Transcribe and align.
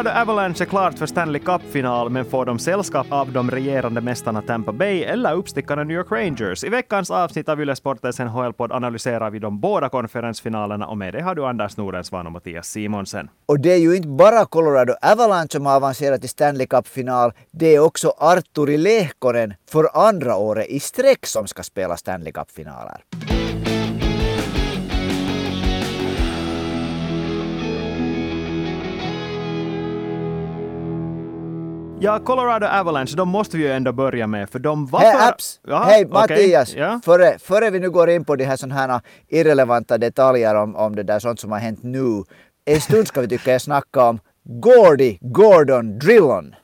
Colorado 0.00 0.20
Avalanche 0.20 0.64
är 0.64 0.64
klart 0.64 0.98
för 0.98 1.06
Stanley 1.06 1.40
Cup-final, 1.40 2.10
men 2.10 2.24
får 2.24 2.44
de 2.44 2.58
sällskap 2.58 3.06
av 3.10 3.32
de 3.32 3.50
regerande 3.50 4.00
mästarna 4.00 4.42
Tampa 4.42 4.72
Bay 4.72 5.02
eller 5.02 5.34
uppstickarna 5.34 5.84
New 5.84 5.96
York 5.96 6.10
Rangers? 6.10 6.64
I 6.64 6.68
veckans 6.68 7.10
avsnitt 7.10 7.48
av 7.48 7.60
Yle 7.60 7.76
Sportens 7.76 8.18
NHL-podd 8.18 8.72
analyserar 8.72 9.30
vi 9.30 9.38
de 9.38 9.60
båda 9.60 9.88
konferensfinalerna 9.88 10.86
och 10.86 10.98
med 10.98 11.14
det 11.14 11.22
har 11.22 11.34
du 11.34 11.46
Anders 11.46 11.76
Nordensvan 11.76 12.26
och 12.26 12.32
Mattias 12.32 12.68
Simonsen. 12.68 13.28
Och 13.46 13.60
det 13.60 13.72
är 13.72 13.78
ju 13.78 13.96
inte 13.96 14.08
bara 14.08 14.44
Colorado 14.44 14.94
Avalanche 15.02 15.48
som 15.50 15.66
har 15.66 15.76
avancerat 15.76 16.20
till 16.20 16.30
Stanley 16.30 16.66
Cup-final, 16.66 17.32
det 17.50 17.74
är 17.74 17.80
också 17.80 18.12
Arturi 18.18 18.76
Lehkonen 18.76 19.54
för 19.70 20.08
andra 20.08 20.36
året 20.36 20.66
i 20.68 20.80
sträck 20.80 21.26
som 21.26 21.46
ska 21.46 21.62
spela 21.62 21.96
Stanley 21.96 22.32
Cup-finaler. 22.32 23.04
Ja, 32.02 32.18
Colorado 32.18 32.66
Avalanche, 32.66 33.16
de 33.16 33.28
måste 33.28 33.56
vi 33.56 33.62
ju 33.62 33.72
ändå 33.72 33.92
börja 33.92 34.26
med, 34.26 34.50
för 34.50 34.58
de 34.58 34.86
var 34.86 35.00
Hej. 35.00 35.28
Abs! 35.28 35.60
Ja, 35.66 35.82
Hej 35.84 36.06
Mattias! 36.06 36.74
Ja. 36.74 37.00
Före, 37.04 37.38
före 37.38 37.70
vi 37.70 37.80
nu 37.80 37.90
går 37.90 38.10
in 38.10 38.24
på 38.24 38.36
de 38.36 38.44
här 38.44 38.56
sådana 38.56 38.74
här 38.74 39.00
irrelevanta 39.28 39.98
detaljer 39.98 40.54
om, 40.54 40.76
om 40.76 40.96
det 40.96 41.02
där 41.02 41.18
sånt 41.18 41.40
som 41.40 41.52
har 41.52 41.58
hänt 41.58 41.82
nu. 41.82 42.24
En 42.64 42.80
stund 42.80 43.06
ska 43.06 43.20
vi 43.20 43.28
tycka 43.28 43.52
jag 43.52 43.60
snacka 43.60 44.04
om 44.04 44.18
Gordy 44.44 45.18
Gordon 45.20 45.98
Drillon. 45.98 46.54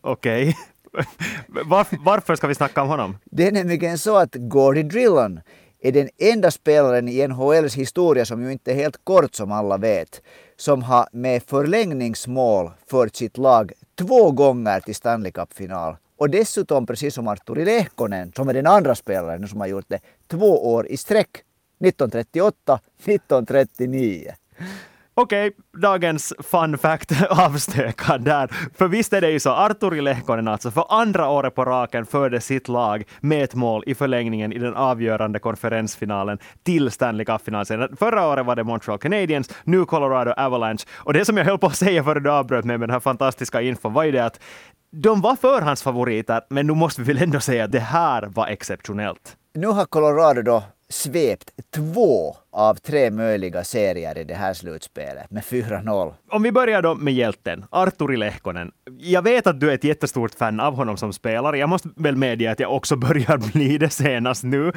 Okej. 0.00 0.56
Varf- 1.48 1.98
varför 2.04 2.36
ska 2.36 2.46
vi 2.46 2.54
snacka 2.54 2.82
om 2.82 2.88
honom? 2.88 3.18
Det 3.24 3.46
är 3.46 3.52
nämligen 3.52 3.98
så 3.98 4.16
att 4.16 4.34
Gordy 4.34 4.82
Drillon 4.82 5.40
är 5.82 5.92
den 5.92 6.08
enda 6.18 6.50
spelaren 6.50 7.08
i 7.08 7.28
NHLs 7.28 7.74
historia 7.74 8.24
som 8.24 8.42
ju 8.42 8.52
inte 8.52 8.72
är 8.72 8.76
helt 8.76 9.04
kort 9.04 9.34
som 9.34 9.52
alla 9.52 9.76
vet, 9.76 10.22
som 10.56 10.82
har 10.82 11.08
med 11.12 11.42
förlängningsmål 11.42 12.70
fört 12.90 13.16
sitt 13.16 13.38
lag 13.38 13.72
två 13.98 14.30
gånger 14.30 14.80
till 14.80 14.94
Stanley 14.94 15.32
Cup-final. 15.32 15.96
Och 16.16 16.30
dessutom, 16.30 16.86
precis 16.86 17.14
som 17.14 17.28
Arturi 17.28 17.64
Lehkonen, 17.64 18.32
som 18.36 18.48
är 18.48 18.54
den 18.54 18.66
andra 18.66 18.94
spelaren 18.94 19.48
som 19.48 19.60
har 19.60 19.66
gjort 19.66 19.88
det, 19.88 20.00
två 20.26 20.72
år 20.72 20.86
i 20.86 20.96
sträck. 20.96 21.30
1938, 21.80 22.80
1939. 23.04 24.34
Okej, 25.20 25.52
dagens 25.82 26.34
fun 26.38 26.78
fact 26.78 27.12
avstökad 27.30 28.22
där. 28.22 28.50
För 28.74 28.88
visst 28.88 29.12
är 29.12 29.20
det 29.20 29.30
ju 29.30 29.40
så, 29.40 29.50
Arturi 29.50 30.00
Lehkonen 30.00 30.48
alltså 30.48 30.70
för 30.70 30.84
andra 30.88 31.28
året 31.28 31.54
på 31.54 31.64
raken 31.64 32.06
förde 32.06 32.40
sitt 32.40 32.68
lag 32.68 33.04
med 33.20 33.44
ett 33.44 33.54
mål 33.54 33.84
i 33.86 33.94
förlängningen 33.94 34.52
i 34.52 34.58
den 34.58 34.74
avgörande 34.74 35.38
konferensfinalen 35.38 36.38
till 36.62 36.90
Stanley 36.90 37.24
Cup-finalen. 37.24 37.96
Förra 37.96 38.26
året 38.26 38.46
var 38.46 38.56
det 38.56 38.64
Montreal 38.64 38.98
Canadiens, 38.98 39.54
nu 39.64 39.84
Colorado 39.84 40.30
Avalanche. 40.36 40.84
Och 40.94 41.12
det 41.12 41.24
som 41.24 41.36
jag 41.36 41.44
höll 41.44 41.58
på 41.58 41.66
att 41.66 41.76
säga 41.76 42.04
före 42.04 42.20
du 42.20 42.30
avbröt 42.30 42.64
mig 42.64 42.78
med 42.78 42.88
den 42.88 42.94
här 42.94 43.00
fantastiska 43.00 43.62
infon 43.62 43.92
var 43.92 44.04
ju 44.04 44.12
det 44.12 44.24
att 44.24 44.40
de 44.90 45.20
var 45.20 45.36
förhandsfavoriter, 45.36 46.40
men 46.50 46.66
nu 46.66 46.74
måste 46.74 47.02
vi 47.02 47.12
väl 47.12 47.22
ändå 47.22 47.40
säga 47.40 47.64
att 47.64 47.72
det 47.72 47.80
här 47.80 48.22
var 48.26 48.46
exceptionellt. 48.46 49.36
Nu 49.54 49.66
har 49.66 49.84
Colorado 49.84 50.42
då 50.42 50.62
svept 50.88 51.50
två 51.74 52.36
av 52.52 52.74
tre 52.74 53.10
möjliga 53.10 53.64
serier 53.64 54.18
i 54.18 54.24
det 54.24 54.34
här 54.34 54.54
slutspelet 54.54 55.30
med 55.30 55.42
4-0. 55.42 56.14
Om 56.30 56.42
vi 56.42 56.52
börjar 56.52 56.82
då 56.82 56.94
med 56.94 57.14
hjälten, 57.14 57.64
Arturi 57.70 58.16
Lehkonen. 58.16 58.72
Jag 58.98 59.22
vet 59.22 59.46
att 59.46 59.60
du 59.60 59.70
är 59.70 59.74
ett 59.74 59.84
jättestort 59.84 60.34
fan 60.34 60.60
av 60.60 60.74
honom 60.74 60.96
som 60.96 61.12
spelare. 61.12 61.58
Jag 61.58 61.68
måste 61.68 61.88
väl 61.96 62.16
medge 62.16 62.50
att 62.50 62.60
jag 62.60 62.76
också 62.76 62.96
börjar 63.06 63.52
bli 63.52 63.78
det 63.78 63.90
senast 63.90 64.44
nu. 64.44 64.72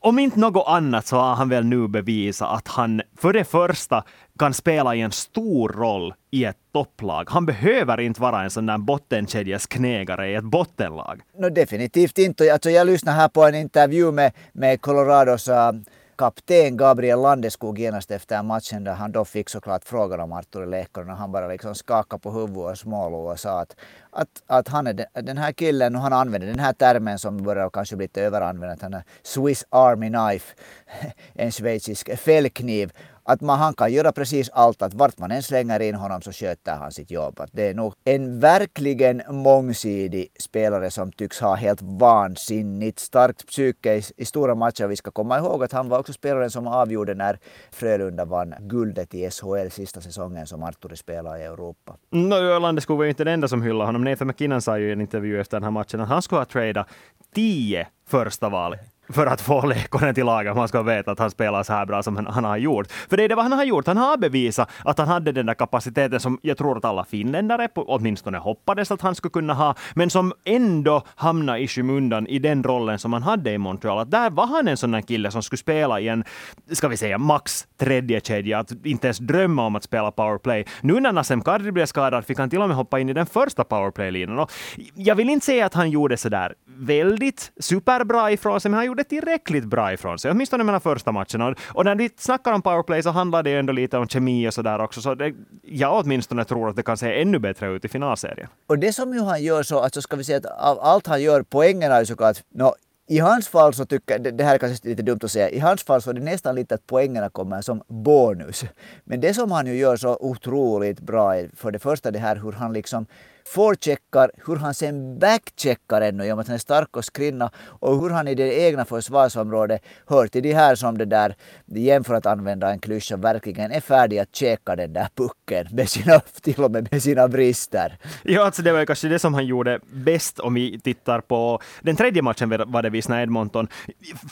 Om 0.00 0.18
inte 0.18 0.38
något 0.38 0.64
annat 0.66 1.06
så 1.06 1.16
har 1.16 1.34
han 1.34 1.48
väl 1.48 1.64
nu 1.64 1.88
bevisat 1.88 2.56
att 2.56 2.68
han 2.68 3.02
för 3.16 3.32
det 3.32 3.44
första 3.44 4.04
kan 4.38 4.54
spela 4.54 4.94
i 4.94 5.00
en 5.00 5.12
stor 5.12 5.68
roll 5.68 6.14
i 6.30 6.44
ett 6.44 6.56
topplag. 6.72 7.30
Han 7.30 7.46
behöver 7.46 8.00
inte 8.00 8.20
vara 8.20 8.42
en 8.42 8.50
sån 8.50 8.66
där 8.66 8.78
bottenkedjesknegare 8.78 10.30
i 10.30 10.34
ett 10.34 10.44
bottenlag. 10.44 11.20
No, 11.38 11.48
definitivt 11.48 12.18
inte. 12.18 12.52
Alltså, 12.52 12.70
jag 12.70 12.86
lyssnade 12.86 13.16
här 13.16 13.28
på 13.28 13.44
en 13.44 13.54
intervju 13.54 14.12
med, 14.12 14.32
med 14.52 14.80
Colorados 14.80 15.48
uh 15.48 15.72
kapten 16.18 16.76
Gabriel 16.76 17.20
Landeskog 17.20 17.78
genast 17.78 18.10
efter 18.10 18.42
matchen 18.42 18.84
där 18.84 18.92
han 18.92 19.12
då 19.12 19.24
fick 19.24 19.48
såklart 19.48 19.84
frågan 19.84 20.20
om 20.20 20.32
Arturi 20.32 20.66
Lehkonen 20.66 21.10
och 21.10 21.16
han 21.16 21.32
bara 21.32 21.48
liksom 21.48 21.74
skakade 21.74 22.20
på 22.20 22.30
huvudet 22.30 22.70
och 22.70 22.78
smålog 22.78 23.26
och 23.26 23.40
sa 23.40 23.60
att, 23.60 23.76
att, 24.10 24.28
att 24.46 24.68
han 24.68 24.86
är 24.86 24.92
den, 24.92 25.06
den 25.22 25.38
här 25.38 25.52
killen 25.52 25.96
och 25.96 26.02
han 26.02 26.12
använder 26.12 26.48
den 26.48 26.58
här 26.58 26.72
termen 26.72 27.18
som 27.18 27.42
börjar 27.42 27.70
kanske 27.70 27.96
bli 27.96 28.04
lite 28.04 28.22
överanvänd, 28.22 28.72
att 28.72 28.82
han 28.82 28.94
är 28.94 29.04
Swiss 29.22 29.64
Army 29.70 30.08
Knife, 30.08 30.54
en 31.34 31.52
schweizisk 31.52 32.18
fällkniv. 32.18 32.92
Att 33.30 33.40
man, 33.40 33.58
han 33.58 33.74
kan 33.74 33.92
göra 33.92 34.12
precis 34.12 34.50
allt, 34.50 34.82
att 34.82 34.94
vart 34.94 35.18
man 35.18 35.30
än 35.30 35.42
slänger 35.42 35.80
in 35.80 35.94
honom 35.94 36.22
så 36.22 36.32
sköter 36.32 36.76
han 36.76 36.92
sitt 36.92 37.10
jobb. 37.10 37.40
Att 37.40 37.50
det 37.52 37.68
är 37.68 37.74
nog 37.74 37.94
en 38.04 38.40
verkligen 38.40 39.22
mångsidig 39.30 40.28
spelare 40.40 40.90
som 40.90 41.12
tycks 41.12 41.40
ha 41.40 41.54
helt 41.54 41.82
vansinnigt 41.82 42.98
starkt 42.98 43.46
psyke 43.46 43.94
i, 43.94 44.02
i 44.16 44.24
stora 44.24 44.54
matcher. 44.54 44.86
Vi 44.86 44.96
ska 44.96 45.10
komma 45.10 45.38
ihåg 45.38 45.64
att 45.64 45.72
han 45.72 45.88
var 45.88 45.98
också 45.98 46.12
spelaren 46.12 46.50
som 46.50 46.66
avgjorde 46.66 47.14
när 47.14 47.38
Frölunda 47.70 48.24
vann 48.24 48.54
guldet 48.60 49.14
i 49.14 49.30
SHL 49.30 49.70
sista 49.70 50.00
säsongen 50.00 50.46
som 50.46 50.62
Arturi 50.62 50.96
spelade 50.96 51.38
i 51.38 51.44
Europa. 51.44 51.96
No, 52.10 52.58
Landeskog 52.58 52.96
skulle 52.96 53.06
ju 53.06 53.10
inte 53.10 53.24
den 53.24 53.34
enda 53.34 53.48
som 53.48 53.62
hyllade 53.62 53.84
honom. 53.84 54.04
Nathan 54.04 54.28
McKinnon 54.28 54.62
sa 54.62 54.78
ju 54.78 54.88
i 54.88 54.92
en 54.92 55.00
intervju 55.00 55.40
efter 55.40 55.56
den 55.56 55.64
här 55.64 55.70
matchen 55.70 56.00
att 56.00 56.08
han 56.08 56.22
skulle 56.22 56.40
ha 56.40 56.44
tradat 56.44 56.86
tio 57.34 57.88
första 58.06 58.48
val 58.48 58.76
för 59.08 59.26
att 59.26 59.40
få 59.40 59.66
Lehkonen 59.66 60.14
till 60.14 60.24
laget. 60.24 60.56
Man 60.56 60.68
ska 60.68 60.82
veta 60.82 61.10
att 61.10 61.18
han 61.18 61.30
spelar 61.30 61.62
så 61.62 61.72
här 61.72 61.86
bra 61.86 62.02
som 62.02 62.16
han, 62.16 62.26
han 62.26 62.44
har 62.44 62.56
gjort. 62.56 62.92
För 63.10 63.16
det 63.16 63.24
är 63.24 63.28
det 63.28 63.34
vad 63.34 63.44
han 63.44 63.52
har 63.52 63.64
gjort. 63.64 63.86
Han 63.86 63.96
har 63.96 64.16
bevisat 64.16 64.70
att 64.84 64.98
han 64.98 65.08
hade 65.08 65.32
den 65.32 65.46
där 65.46 65.54
kapaciteten 65.54 66.20
som 66.20 66.38
jag 66.42 66.58
tror 66.58 66.76
att 66.76 66.84
alla 66.84 67.04
finländare 67.04 67.68
åtminstone 67.74 68.38
hoppades 68.38 68.90
att 68.90 69.00
han 69.00 69.14
skulle 69.14 69.30
kunna 69.30 69.54
ha, 69.54 69.74
men 69.94 70.10
som 70.10 70.32
ändå 70.44 71.02
hamnade 71.14 71.58
i 71.58 71.68
skymundan 71.68 72.26
i 72.26 72.38
den 72.38 72.62
rollen 72.62 72.98
som 72.98 73.12
han 73.12 73.22
hade 73.22 73.52
i 73.52 73.58
Montreal. 73.58 73.98
Att 73.98 74.10
där 74.10 74.30
var 74.30 74.46
han 74.46 74.68
en 74.68 74.76
sån 74.76 74.90
där 74.90 75.00
kille 75.00 75.30
som 75.30 75.42
skulle 75.42 75.58
spela 75.58 76.00
i 76.00 76.08
en, 76.08 76.24
ska 76.72 76.88
vi 76.88 76.96
säga, 76.96 77.18
max 77.18 77.66
tredje 77.76 78.20
kedja, 78.20 78.58
att 78.58 78.72
inte 78.84 79.06
ens 79.06 79.18
drömma 79.18 79.66
om 79.66 79.76
att 79.76 79.84
spela 79.84 80.10
powerplay. 80.10 80.64
Nu 80.80 81.00
när 81.00 81.12
Nassim 81.12 81.42
Kadri 81.42 81.72
blev 81.72 81.86
skadad 81.86 82.24
fick 82.24 82.38
han 82.38 82.50
till 82.50 82.62
och 82.62 82.68
med 82.68 82.76
hoppa 82.76 83.00
in 83.00 83.08
i 83.08 83.12
den 83.12 83.26
första 83.26 83.64
powerplay-linan. 83.64 84.46
Jag 84.94 85.14
vill 85.14 85.30
inte 85.30 85.46
säga 85.46 85.66
att 85.66 85.74
han 85.74 85.90
gjorde 85.90 86.16
så 86.16 86.28
där 86.28 86.54
väldigt 86.66 87.52
superbra 87.60 88.32
ifrån 88.32 88.60
sig, 88.60 88.70
men 88.70 88.78
han 88.78 88.86
gjorde 88.86 88.97
tillräckligt 89.04 89.64
bra 89.64 89.92
ifrån 89.92 90.18
sig, 90.18 90.30
åtminstone 90.30 90.64
mellan 90.64 90.80
första 90.80 91.12
matcherna. 91.12 91.46
Och, 91.46 91.54
och 91.66 91.84
när 91.84 91.94
vi 91.94 92.10
snackar 92.16 92.52
om 92.52 92.62
powerplay 92.62 93.02
så 93.02 93.10
handlar 93.10 93.42
det 93.42 93.50
ju 93.50 93.58
ändå 93.58 93.72
lite 93.72 93.98
om 93.98 94.08
kemi 94.08 94.48
och 94.48 94.54
så 94.54 94.62
där 94.62 94.80
också, 94.80 95.00
så 95.00 95.14
det, 95.14 95.34
jag 95.62 96.04
åtminstone 96.04 96.44
tror 96.44 96.68
att 96.68 96.76
det 96.76 96.82
kan 96.82 96.96
se 96.96 97.20
ännu 97.20 97.38
bättre 97.38 97.68
ut 97.68 97.84
i 97.84 97.88
finalserien. 97.88 98.48
Och 98.66 98.78
det 98.78 98.92
som 98.92 99.14
ju 99.14 99.20
han 99.20 99.42
gör 99.42 99.62
så, 99.62 99.80
alltså 99.80 100.02
ska 100.02 100.16
vi 100.16 100.24
säga 100.24 100.38
att 100.38 100.46
av 100.46 100.78
allt 100.80 101.06
han 101.06 101.22
gör, 101.22 101.42
poängen 101.42 101.92
är 101.92 102.00
ju 102.00 102.06
såklart, 102.06 102.36
no, 102.54 102.74
i 103.08 103.18
hans 103.18 103.48
fall 103.48 103.74
så 103.74 103.84
tycker 103.84 104.14
jag, 104.14 104.22
det, 104.22 104.30
det 104.30 104.44
här 104.44 104.54
är 104.54 104.58
kanske 104.58 104.88
lite 104.88 105.02
dumt 105.02 105.18
att 105.22 105.30
säga, 105.30 105.50
i 105.50 105.58
hans 105.58 105.82
fall 105.82 106.02
så 106.02 106.10
är 106.10 106.14
det 106.14 106.20
nästan 106.20 106.54
lite 106.54 106.74
att 106.74 106.86
poängerna 106.86 107.30
kommer 107.30 107.62
som 107.62 107.82
bonus. 107.88 108.64
Men 109.04 109.20
det 109.20 109.34
som 109.34 109.50
han 109.50 109.66
ju 109.66 109.74
gör 109.74 109.96
så 109.96 110.16
otroligt 110.20 111.00
bra 111.00 111.36
är 111.36 111.50
för 111.56 111.70
det 111.70 111.78
första 111.78 112.10
det 112.10 112.18
här 112.18 112.36
hur 112.36 112.52
han 112.52 112.72
liksom 112.72 113.06
forecheckar, 113.54 114.30
hur 114.46 114.56
han 114.56 114.74
sen 114.74 115.18
backcheckar 115.18 116.00
ännu 116.00 116.24
genom 116.24 116.38
att 116.38 116.46
han 116.46 116.54
är 116.54 116.58
stark 116.58 116.96
och 116.96 117.04
skrinna 117.04 117.50
och 117.80 118.00
hur 118.00 118.10
han 118.10 118.28
i 118.28 118.34
det 118.34 118.60
egna 118.60 118.84
försvarsområdet 118.84 119.82
hör 120.06 120.26
till 120.26 120.42
de 120.42 120.52
här 120.52 120.74
som 120.74 120.98
det 120.98 121.04
där, 121.04 121.34
jämför 121.66 122.14
att 122.14 122.26
använda 122.26 122.70
en 122.70 122.78
klyscha, 122.78 123.16
verkligen 123.16 123.72
är 123.72 123.80
färdig 123.80 124.18
att 124.18 124.36
checka 124.36 124.76
den 124.76 124.92
där 124.92 125.08
pucken 125.14 125.66
med 125.70 125.88
sina, 125.88 126.20
till 126.42 126.64
och 126.64 126.70
med 126.70 126.88
med 126.90 127.02
sina 127.02 127.28
brister. 127.28 127.98
Ja, 128.22 128.44
alltså 128.44 128.62
det 128.62 128.72
var 128.72 128.80
ju 128.80 128.86
kanske 128.86 129.08
det 129.08 129.18
som 129.18 129.34
han 129.34 129.46
gjorde 129.46 129.80
bäst 129.92 130.38
om 130.38 130.54
vi 130.54 130.80
tittar 130.80 131.20
på 131.20 131.60
den 131.80 131.96
tredje 131.96 132.22
matchen 132.22 132.48
var 132.66 132.82
det 132.82 132.90
visst 132.90 133.08
när 133.08 133.22
Edmonton 133.22 133.68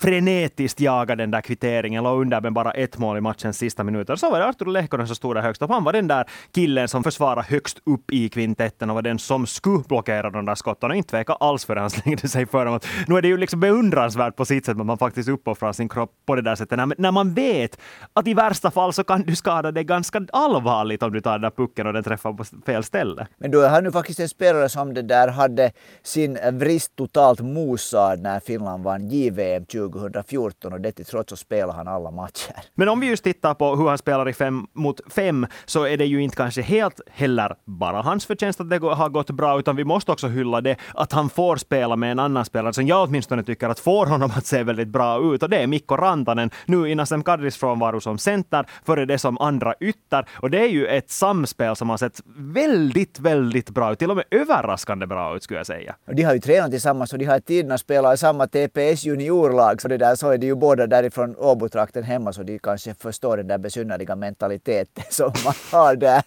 frenetiskt 0.00 0.80
jagade 0.80 1.22
den 1.22 1.30
där 1.30 1.40
kvitteringen, 1.40 2.04
låg 2.04 2.20
under 2.20 2.40
med 2.40 2.52
bara 2.52 2.72
ett 2.72 2.98
mål 2.98 3.16
i 3.16 3.20
matchens 3.20 3.58
sista 3.58 3.84
minuter. 3.84 4.16
Så 4.16 4.30
var 4.30 4.40
det 4.40 4.46
Artur 4.46 4.66
Lehkonen 4.66 5.06
som 5.06 5.16
stod 5.16 5.36
där 5.36 5.42
högst 5.42 5.62
upp. 5.62 5.70
Han 5.70 5.84
var 5.84 5.92
den 5.92 6.08
där 6.08 6.24
killen 6.54 6.88
som 6.88 7.04
försvarade 7.04 7.42
högst 7.48 7.78
upp 7.84 8.12
i 8.12 8.28
kvintetten 8.28 8.90
och 8.90 8.94
var 8.94 9.02
den 9.06 9.18
som 9.18 9.46
skulle 9.46 9.84
blockera 9.88 10.30
de 10.30 10.46
där 10.46 10.54
skotten 10.54 10.90
och 10.90 10.96
inte 10.96 11.10
tveka 11.10 11.32
alls 11.32 11.64
för 11.64 11.76
han 11.76 11.90
slängde 11.90 12.28
sig 12.28 12.46
för 12.46 12.64
dem. 12.64 12.80
Nu 13.06 13.16
är 13.18 13.22
det 13.22 13.28
ju 13.28 13.36
liksom 13.36 13.60
beundransvärt 13.60 14.36
på 14.36 14.44
sitt 14.44 14.66
sätt 14.66 14.80
att 14.80 14.86
man 14.86 14.98
faktiskt 14.98 15.28
uppoffrar 15.28 15.72
sin 15.72 15.88
kropp 15.88 16.10
på 16.26 16.34
det 16.34 16.42
där 16.42 16.54
sättet. 16.54 16.78
När, 16.78 16.94
när 16.98 17.12
man 17.12 17.34
vet 17.34 17.78
att 18.12 18.28
i 18.28 18.34
värsta 18.34 18.70
fall 18.70 18.92
så 18.92 19.04
kan 19.04 19.22
du 19.22 19.36
skada 19.36 19.72
dig 19.72 19.84
ganska 19.84 20.26
allvarligt 20.32 21.02
om 21.02 21.12
du 21.12 21.20
tar 21.20 21.32
den 21.32 21.40
där 21.40 21.50
pucken 21.50 21.86
och 21.86 21.92
den 21.92 22.04
träffar 22.04 22.32
på 22.32 22.44
fel 22.66 22.84
ställe. 22.84 23.26
Men 23.38 23.54
är 23.54 23.68
han 23.68 23.84
nu 23.84 23.92
faktiskt 23.92 24.20
en 24.20 24.28
spelare 24.28 24.68
som 24.68 24.94
det 24.94 25.02
där 25.02 25.28
hade 25.28 25.72
sin 26.02 26.38
vrist 26.52 26.96
totalt 26.96 27.40
mosad 27.40 28.20
när 28.20 28.40
Finland 28.40 28.84
vann 28.84 29.10
JVM 29.10 29.64
2014 29.64 30.72
och 30.72 30.80
det 30.80 30.92
till 30.92 31.04
trots 31.04 31.30
så 31.30 31.36
spelade 31.36 31.72
han 31.72 31.88
alla 31.88 32.10
matcher. 32.10 32.56
Men 32.74 32.88
om 32.88 33.00
vi 33.00 33.06
just 33.06 33.24
tittar 33.24 33.54
på 33.54 33.76
hur 33.76 33.88
han 33.88 33.98
spelar 33.98 34.28
i 34.28 34.32
fem 34.32 34.66
mot 34.72 35.00
fem 35.12 35.46
så 35.64 35.86
är 35.86 35.96
det 35.96 36.06
ju 36.06 36.22
inte 36.22 36.36
kanske 36.36 36.62
helt 36.62 37.00
heller 37.10 37.54
bara 37.64 38.02
hans 38.02 38.26
förtjänst 38.26 38.60
att 38.60 38.70
det 38.70 38.78
går 38.78 38.85
har 38.94 39.08
gått 39.08 39.30
bra, 39.30 39.58
utan 39.58 39.76
vi 39.76 39.84
måste 39.84 40.12
också 40.12 40.28
hylla 40.28 40.60
det 40.60 40.76
att 40.94 41.12
han 41.12 41.30
får 41.30 41.56
spela 41.56 41.96
med 41.96 42.12
en 42.12 42.18
annan 42.18 42.44
spelare 42.44 42.72
som 42.72 42.86
jag 42.86 43.08
åtminstone 43.08 43.42
tycker 43.42 43.68
att 43.68 43.78
får 43.78 44.06
honom 44.06 44.30
att 44.36 44.46
se 44.46 44.62
väldigt 44.62 44.88
bra 44.88 45.34
ut. 45.34 45.42
Och 45.42 45.50
det 45.50 45.56
är 45.56 45.66
Mikko 45.66 45.96
Rantanen, 45.96 46.50
nu 46.66 46.88
i 46.88 46.94
Nassim 46.94 47.22
Kadris 47.22 47.56
frånvaro 47.56 48.00
som 48.00 48.18
center, 48.18 48.66
före 48.86 49.04
det 49.04 49.18
som 49.18 49.38
andra 49.38 49.74
ytter. 49.80 50.26
Och 50.32 50.50
det 50.50 50.58
är 50.58 50.68
ju 50.68 50.86
ett 50.86 51.10
samspel 51.10 51.76
som 51.76 51.90
har 51.90 51.96
sett 51.96 52.20
väldigt, 52.36 53.20
väldigt 53.20 53.70
bra 53.70 53.92
ut. 53.92 53.98
Till 53.98 54.10
och 54.10 54.16
med 54.16 54.24
överraskande 54.30 55.06
bra 55.06 55.36
ut 55.36 55.42
skulle 55.42 55.60
jag 55.60 55.66
säga. 55.66 55.94
De 56.12 56.22
har 56.22 56.34
ju 56.34 56.40
tränat 56.40 56.70
tillsammans 56.70 57.12
och 57.12 57.18
de 57.18 57.24
har 57.24 57.40
tiderna 57.40 57.78
spelat 57.78 58.14
i 58.14 58.16
samma 58.16 58.46
TPS 58.46 59.04
juniorlag. 59.04 59.82
Så 59.82 59.88
det 59.88 59.96
där 59.96 60.14
så 60.14 60.30
är 60.30 60.38
de 60.38 60.46
ju 60.46 60.54
båda 60.54 60.86
därifrån 60.86 61.36
Åbotrakten 61.38 62.04
hemma 62.04 62.32
så 62.32 62.42
de 62.42 62.58
kanske 62.58 62.94
förstår 62.94 63.36
den 63.36 63.46
där 63.46 63.58
besynnerliga 63.58 64.16
mentaliteten 64.16 65.04
som 65.10 65.32
man 65.44 65.54
har 65.72 65.96
där. 65.96 66.22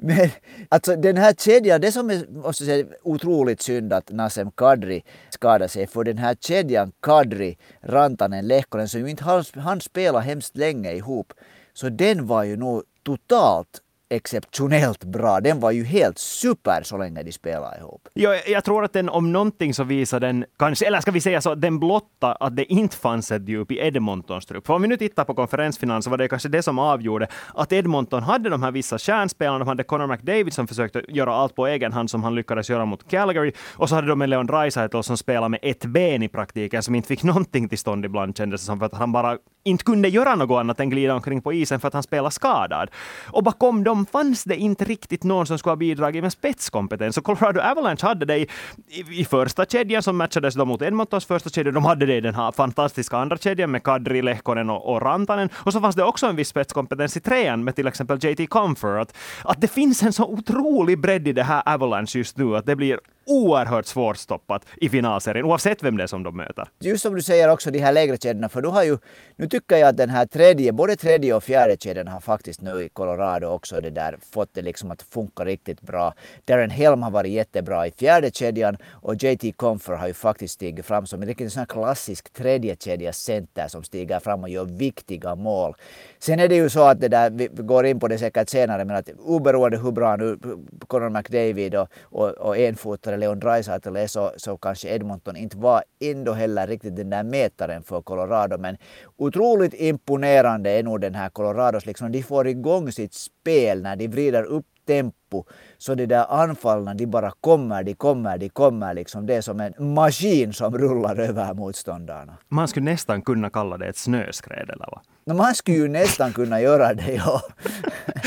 Men 0.00 0.30
alltså 0.68 0.96
den 0.96 1.16
här 1.16 1.32
kedjan, 1.32 1.67
det 1.78 1.92
som 1.92 2.10
är 2.10 2.26
måste 2.30 2.64
säga, 2.64 2.86
otroligt 3.02 3.62
synd 3.62 3.92
att 3.92 4.10
Nasem 4.10 4.50
Kadri 4.50 5.04
skadade 5.30 5.68
sig 5.68 5.86
för 5.86 6.04
den 6.04 6.18
här 6.18 6.34
kedjan 6.34 6.92
Kadri, 7.02 7.58
Rantanen, 7.80 8.46
Lehkonen 8.46 8.88
som 8.88 9.00
ju 9.00 9.10
inte 9.10 9.24
han, 9.24 9.44
han 9.54 9.80
hemskt 10.20 10.56
länge 10.56 10.92
ihop. 10.92 11.32
Så 11.72 11.88
den 11.88 12.26
var 12.26 12.44
ju 12.44 12.56
nog 12.56 12.82
totalt 13.02 13.82
exceptionellt 14.10 15.04
bra. 15.04 15.40
Den 15.40 15.60
var 15.60 15.70
ju 15.70 15.84
helt 15.84 16.18
super 16.18 16.82
så 16.82 16.98
länge 16.98 17.22
de 17.22 17.32
spelade 17.32 17.78
ihop. 17.78 18.08
Ja, 18.14 18.34
jag 18.46 18.64
tror 18.64 18.84
att 18.84 18.92
den 18.92 19.08
om 19.08 19.32
någonting 19.32 19.74
så 19.74 19.84
visar 19.84 20.20
den, 20.20 20.44
kanske, 20.58 20.86
eller 20.86 21.00
ska 21.00 21.10
vi 21.10 21.20
säga 21.20 21.40
så, 21.40 21.54
den 21.54 21.78
blotta 21.78 22.32
att 22.32 22.56
det 22.56 22.72
inte 22.72 22.96
fanns 22.96 23.32
ett 23.32 23.48
djup 23.48 23.72
i 23.72 23.78
Edmontons 23.78 24.46
trupp. 24.46 24.66
För 24.66 24.74
om 24.74 24.82
vi 24.82 24.88
nu 24.88 24.96
tittar 24.96 25.24
på 25.24 25.34
konferensfinalen 25.34 26.02
så 26.02 26.10
var 26.10 26.16
det 26.18 26.28
kanske 26.28 26.48
det 26.48 26.62
som 26.62 26.78
avgjorde 26.78 27.26
att 27.54 27.72
Edmonton 27.72 28.22
hade 28.22 28.48
de 28.48 28.62
här 28.62 28.70
vissa 28.70 28.98
kärnspelarna. 28.98 29.58
De 29.58 29.68
hade 29.68 29.82
Connor 29.82 30.06
McDavid 30.06 30.52
som 30.52 30.66
försökte 30.66 31.02
göra 31.08 31.34
allt 31.34 31.54
på 31.54 31.66
egen 31.66 31.92
hand 31.92 32.10
som 32.10 32.22
han 32.22 32.34
lyckades 32.34 32.70
göra 32.70 32.84
mot 32.84 33.10
Calgary. 33.10 33.52
Och 33.76 33.88
så 33.88 33.94
hade 33.94 34.08
de 34.08 34.22
en 34.22 34.30
Leon 34.30 34.46
Draisaitl 34.46 35.00
som 35.00 35.16
spelade 35.16 35.48
med 35.48 35.60
ett 35.62 35.84
ben 35.84 36.22
i 36.22 36.28
praktiken, 36.28 36.82
som 36.82 36.94
inte 36.94 37.08
fick 37.08 37.22
någonting 37.22 37.68
till 37.68 37.78
stånd 37.78 38.04
ibland 38.04 38.36
kändes 38.36 38.60
det 38.60 38.66
som, 38.66 38.78
för 38.78 38.86
att 38.86 38.94
han 38.94 39.12
bara 39.12 39.38
inte 39.64 39.84
kunde 39.84 40.08
göra 40.08 40.34
något 40.34 40.60
annat 40.60 40.80
än 40.80 40.90
glida 40.90 41.14
omkring 41.14 41.42
på 41.42 41.52
isen 41.52 41.80
för 41.80 41.88
att 41.88 41.94
han 41.94 42.02
spelade 42.02 42.30
skadad. 42.30 42.90
Och 43.26 43.44
bakom 43.44 43.84
dem 43.84 43.97
Liksom, 43.98 44.20
fanns 44.20 44.44
det 44.44 44.56
inte 44.56 44.84
riktigt 44.84 45.24
någon 45.24 45.46
som 45.46 45.58
skulle 45.58 45.70
ha 45.70 45.76
bidragit 45.76 46.22
med 46.22 46.32
spetskompetens. 46.32 47.14
Så 47.14 47.22
Colorado 47.22 47.60
Avalanche 47.60 48.06
hade 48.06 48.26
det 48.26 48.36
i, 48.36 48.46
i, 48.88 49.20
i 49.20 49.24
första 49.24 49.64
kedjan 49.64 50.02
som 50.02 50.16
matchades 50.16 50.54
då 50.54 50.64
mot 50.64 50.82
Edmontons 50.82 51.26
första 51.26 51.50
kedja. 51.50 51.72
De 51.72 51.84
hade 51.84 52.06
det 52.06 52.14
i 52.14 52.20
den 52.20 52.34
här 52.34 52.52
fantastiska 52.52 53.16
andra 53.16 53.36
kedjan 53.36 53.70
med 53.70 53.82
Kadri, 53.82 54.22
Lehkonen 54.22 54.70
och, 54.70 54.94
och 54.94 55.02
Rantanen. 55.02 55.48
Och 55.54 55.72
så 55.72 55.80
fanns 55.80 55.96
det 55.96 56.04
också 56.04 56.26
en 56.26 56.36
viss 56.36 56.48
spetskompetens 56.48 57.16
i 57.16 57.20
trean 57.20 57.64
med 57.64 57.76
till 57.76 57.86
exempel 57.86 58.18
JT 58.20 58.48
Comfort. 58.48 59.00
Att, 59.00 59.16
att 59.44 59.60
det 59.60 59.68
finns 59.68 60.02
en 60.02 60.12
så 60.12 60.24
otrolig 60.24 61.00
bredd 61.00 61.28
i 61.28 61.32
det 61.32 61.44
här 61.44 61.62
Avalanche 61.66 62.18
just 62.18 62.36
nu 62.38 62.56
att 62.56 62.66
det 62.66 62.76
blir 62.76 63.00
oerhört 63.28 63.86
svårstoppat 63.86 64.66
i 64.76 64.88
finalserien, 64.88 65.46
oavsett 65.46 65.82
vem 65.82 65.96
det 65.96 66.02
är 66.02 66.06
som 66.06 66.22
de 66.22 66.36
möter. 66.36 66.68
Just 66.78 67.02
som 67.02 67.14
du 67.14 67.22
säger 67.22 67.50
också 67.50 67.70
de 67.70 67.78
här 67.78 67.92
lägre 67.92 68.16
kedjorna, 68.16 68.48
för 68.48 68.62
du 68.62 68.68
har 68.68 68.84
ju, 68.84 68.98
nu 69.36 69.48
tycker 69.48 69.76
jag 69.76 69.88
att 69.88 69.96
den 69.96 70.10
här 70.10 70.26
tredje, 70.26 70.72
både 70.72 70.96
tredje 70.96 71.34
och 71.34 71.44
fjärde 71.44 71.76
kedjan 71.76 72.08
har 72.08 72.20
faktiskt 72.20 72.60
nu 72.60 72.82
i 72.82 72.88
Colorado 72.88 73.46
också 73.46 73.80
det 73.80 73.90
där 73.90 74.18
fått 74.32 74.54
det 74.54 74.62
liksom 74.62 74.90
att 74.90 75.02
funka 75.02 75.44
riktigt 75.44 75.80
bra. 75.80 76.14
Darren 76.44 76.70
Helm 76.70 77.02
har 77.02 77.10
varit 77.10 77.32
jättebra 77.32 77.86
i 77.86 77.90
fjärde 77.90 78.30
kedjan 78.30 78.76
och 78.90 79.14
JT 79.14 79.56
Comfort 79.56 79.98
har 79.98 80.06
ju 80.06 80.14
faktiskt 80.14 80.54
stigit 80.54 80.86
fram 80.86 81.06
som 81.06 81.22
en 81.22 81.28
riktigt 81.28 81.52
sån 81.52 81.60
här 81.60 81.66
klassisk 81.66 82.32
tredje 82.32 82.76
kedja 82.76 83.12
center 83.12 83.68
som 83.68 83.84
stiger 83.84 84.20
fram 84.20 84.42
och 84.42 84.48
gör 84.48 84.64
viktiga 84.64 85.34
mål. 85.34 85.74
Sen 86.20 86.38
är 86.40 86.48
det 86.48 86.54
ju 86.54 86.68
så 86.68 86.82
att 86.82 87.00
det 87.00 87.08
där, 87.08 87.30
vi 87.30 87.48
går 87.52 87.86
in 87.86 88.00
på 88.00 88.08
det 88.08 88.18
säkert 88.18 88.48
senare, 88.48 88.84
men 88.84 88.96
att 88.96 89.10
oberoende 89.18 89.78
hur 89.78 89.92
bra 89.92 90.16
nu 90.16 90.38
Conor 90.86 91.10
McDavid 91.10 91.74
och, 91.74 91.88
och, 92.02 92.28
och 92.28 92.58
enfotare 92.58 93.16
Leon 93.16 93.38
Draisaitl 93.38 93.96
är 93.96 94.06
så, 94.06 94.32
så 94.36 94.56
kanske 94.56 94.88
Edmonton 94.88 95.36
inte 95.36 95.56
var 95.56 95.82
ändå 96.00 96.32
heller 96.32 96.66
riktigt 96.66 96.96
den 96.96 97.10
där 97.10 97.22
mätaren 97.22 97.82
för 97.82 98.02
Colorado. 98.02 98.58
Men 98.58 98.76
otroligt 99.16 99.74
imponerande 99.74 100.70
är 100.70 100.82
nog 100.82 101.00
den 101.00 101.14
här 101.14 101.28
Colorados, 101.28 101.86
liksom 101.86 102.12
de 102.12 102.22
får 102.22 102.48
igång 102.48 102.92
sitt 102.92 103.14
spel 103.14 103.82
när 103.82 103.96
de 103.96 104.08
vrider 104.08 104.42
upp 104.44 104.66
tempo. 104.88 105.44
Så 105.78 105.94
de 105.94 106.06
där 106.06 106.26
anfallen, 106.42 106.96
de 106.96 107.06
bara 107.06 107.30
kommer, 107.40 107.82
de 107.84 107.94
kommer, 107.94 108.38
de 108.38 108.48
kommer. 108.48 108.94
Liksom. 108.94 109.26
Det 109.26 109.34
är 109.34 109.40
som 109.40 109.60
en 109.60 109.74
maskin 109.94 110.52
som 110.52 110.78
rullar 110.78 111.20
över 111.20 111.54
motståndarna. 111.54 112.36
Man 112.48 112.68
skulle 112.68 112.90
nästan 112.90 113.22
kunna 113.22 113.50
kalla 113.50 113.76
det 113.78 113.88
ett 113.88 113.96
snöskred, 113.96 114.70
eller 114.70 114.86
vad? 114.90 115.00
No, 115.26 115.34
man 115.34 115.54
skulle 115.54 115.76
ju 115.76 115.88
nästan 115.88 116.32
kunna 116.32 116.60
göra 116.60 116.94
det, 116.94 117.12
ja. 117.12 117.40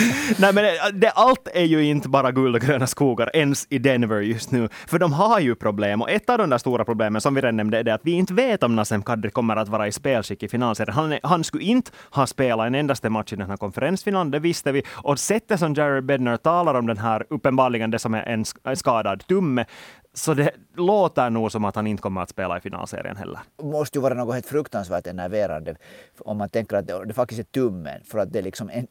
Nej, 0.40 0.54
men 0.54 0.66
eh, 0.66 0.72
det, 0.94 1.10
allt 1.10 1.48
är 1.54 1.64
ju 1.64 1.84
inte 1.84 2.10
bara 2.10 2.32
guld 2.32 2.56
och 2.56 2.62
gröna 2.62 2.88
skogar 2.88 3.36
ens 3.36 3.68
i 3.70 3.80
Denver 3.80 4.22
just 4.22 4.52
nu. 4.52 4.70
För 4.88 5.00
de 5.00 5.14
har 5.14 5.40
ju 5.40 5.56
problem. 5.56 6.02
Och 6.02 6.10
ett 6.10 6.30
av 6.30 6.38
de 6.38 6.50
där 6.50 6.58
stora 6.58 6.86
problemen 6.86 7.22
som 7.22 7.36
vi 7.36 7.42
redan 7.42 7.58
nämnde 7.58 7.80
är 7.80 7.84
det 7.84 7.94
att 7.94 8.02
vi 8.04 8.12
inte 8.12 8.34
vet 8.34 8.64
om 8.64 8.76
Nassim 8.76 9.04
Kadri 9.04 9.32
kommer 9.32 9.56
att 9.56 9.70
vara 9.70 9.88
i 9.88 9.92
spelskick 9.92 10.44
i 10.44 10.48
finalserien. 10.48 10.94
Han, 10.94 11.20
han 11.24 11.44
skulle 11.44 11.64
inte 11.64 11.92
ha 12.12 12.28
spelat 12.28 12.68
en 12.68 12.76
endaste 12.76 13.10
match 13.10 13.34
i 13.34 13.36
den 13.36 13.50
här 13.50 13.58
konferensfinalen, 13.58 14.32
det 14.32 14.40
visste 14.40 14.72
vi. 14.72 14.84
Och 14.90 15.20
sättet 15.20 15.60
som 15.60 15.74
Jared 15.74 16.06
Bednar 16.06 16.38
talar 16.38 16.76
om 16.76 16.88
den 16.88 16.98
här, 16.98 17.26
uppenbarligen 17.30 17.92
det 17.92 18.00
som 18.00 18.14
är 18.14 18.24
en 18.24 18.46
skadad 18.76 19.28
tumme, 19.28 19.66
så 20.14 20.34
det 20.34 20.52
låter 20.76 21.30
nog 21.30 21.52
som 21.52 21.66
att 21.66 21.76
han 21.76 21.88
inte 21.88 22.02
kommer 22.02 22.22
att 22.22 22.30
spela 22.30 22.58
i 22.58 22.62
finalserien 22.62 23.18
heller. 23.18 23.40
Det 23.58 23.66
måste 23.66 23.98
ju 23.98 24.02
vara 24.02 24.14
något 24.14 24.34
helt 24.34 24.46
fruktansvärt 24.46 25.08
enerverande 25.08 25.76
om 26.20 26.38
man 26.38 26.50
tänker 26.50 26.78
att 26.78 26.88
det, 26.88 27.06
det 27.06 27.14
faktiskt 27.14 27.40
är 27.40 27.44
tummen. 27.44 28.02
För 28.04 28.20
att 28.20 28.34
det 28.34 28.40
är 28.40 28.44
liksom 28.44 28.70
en, 28.70 28.88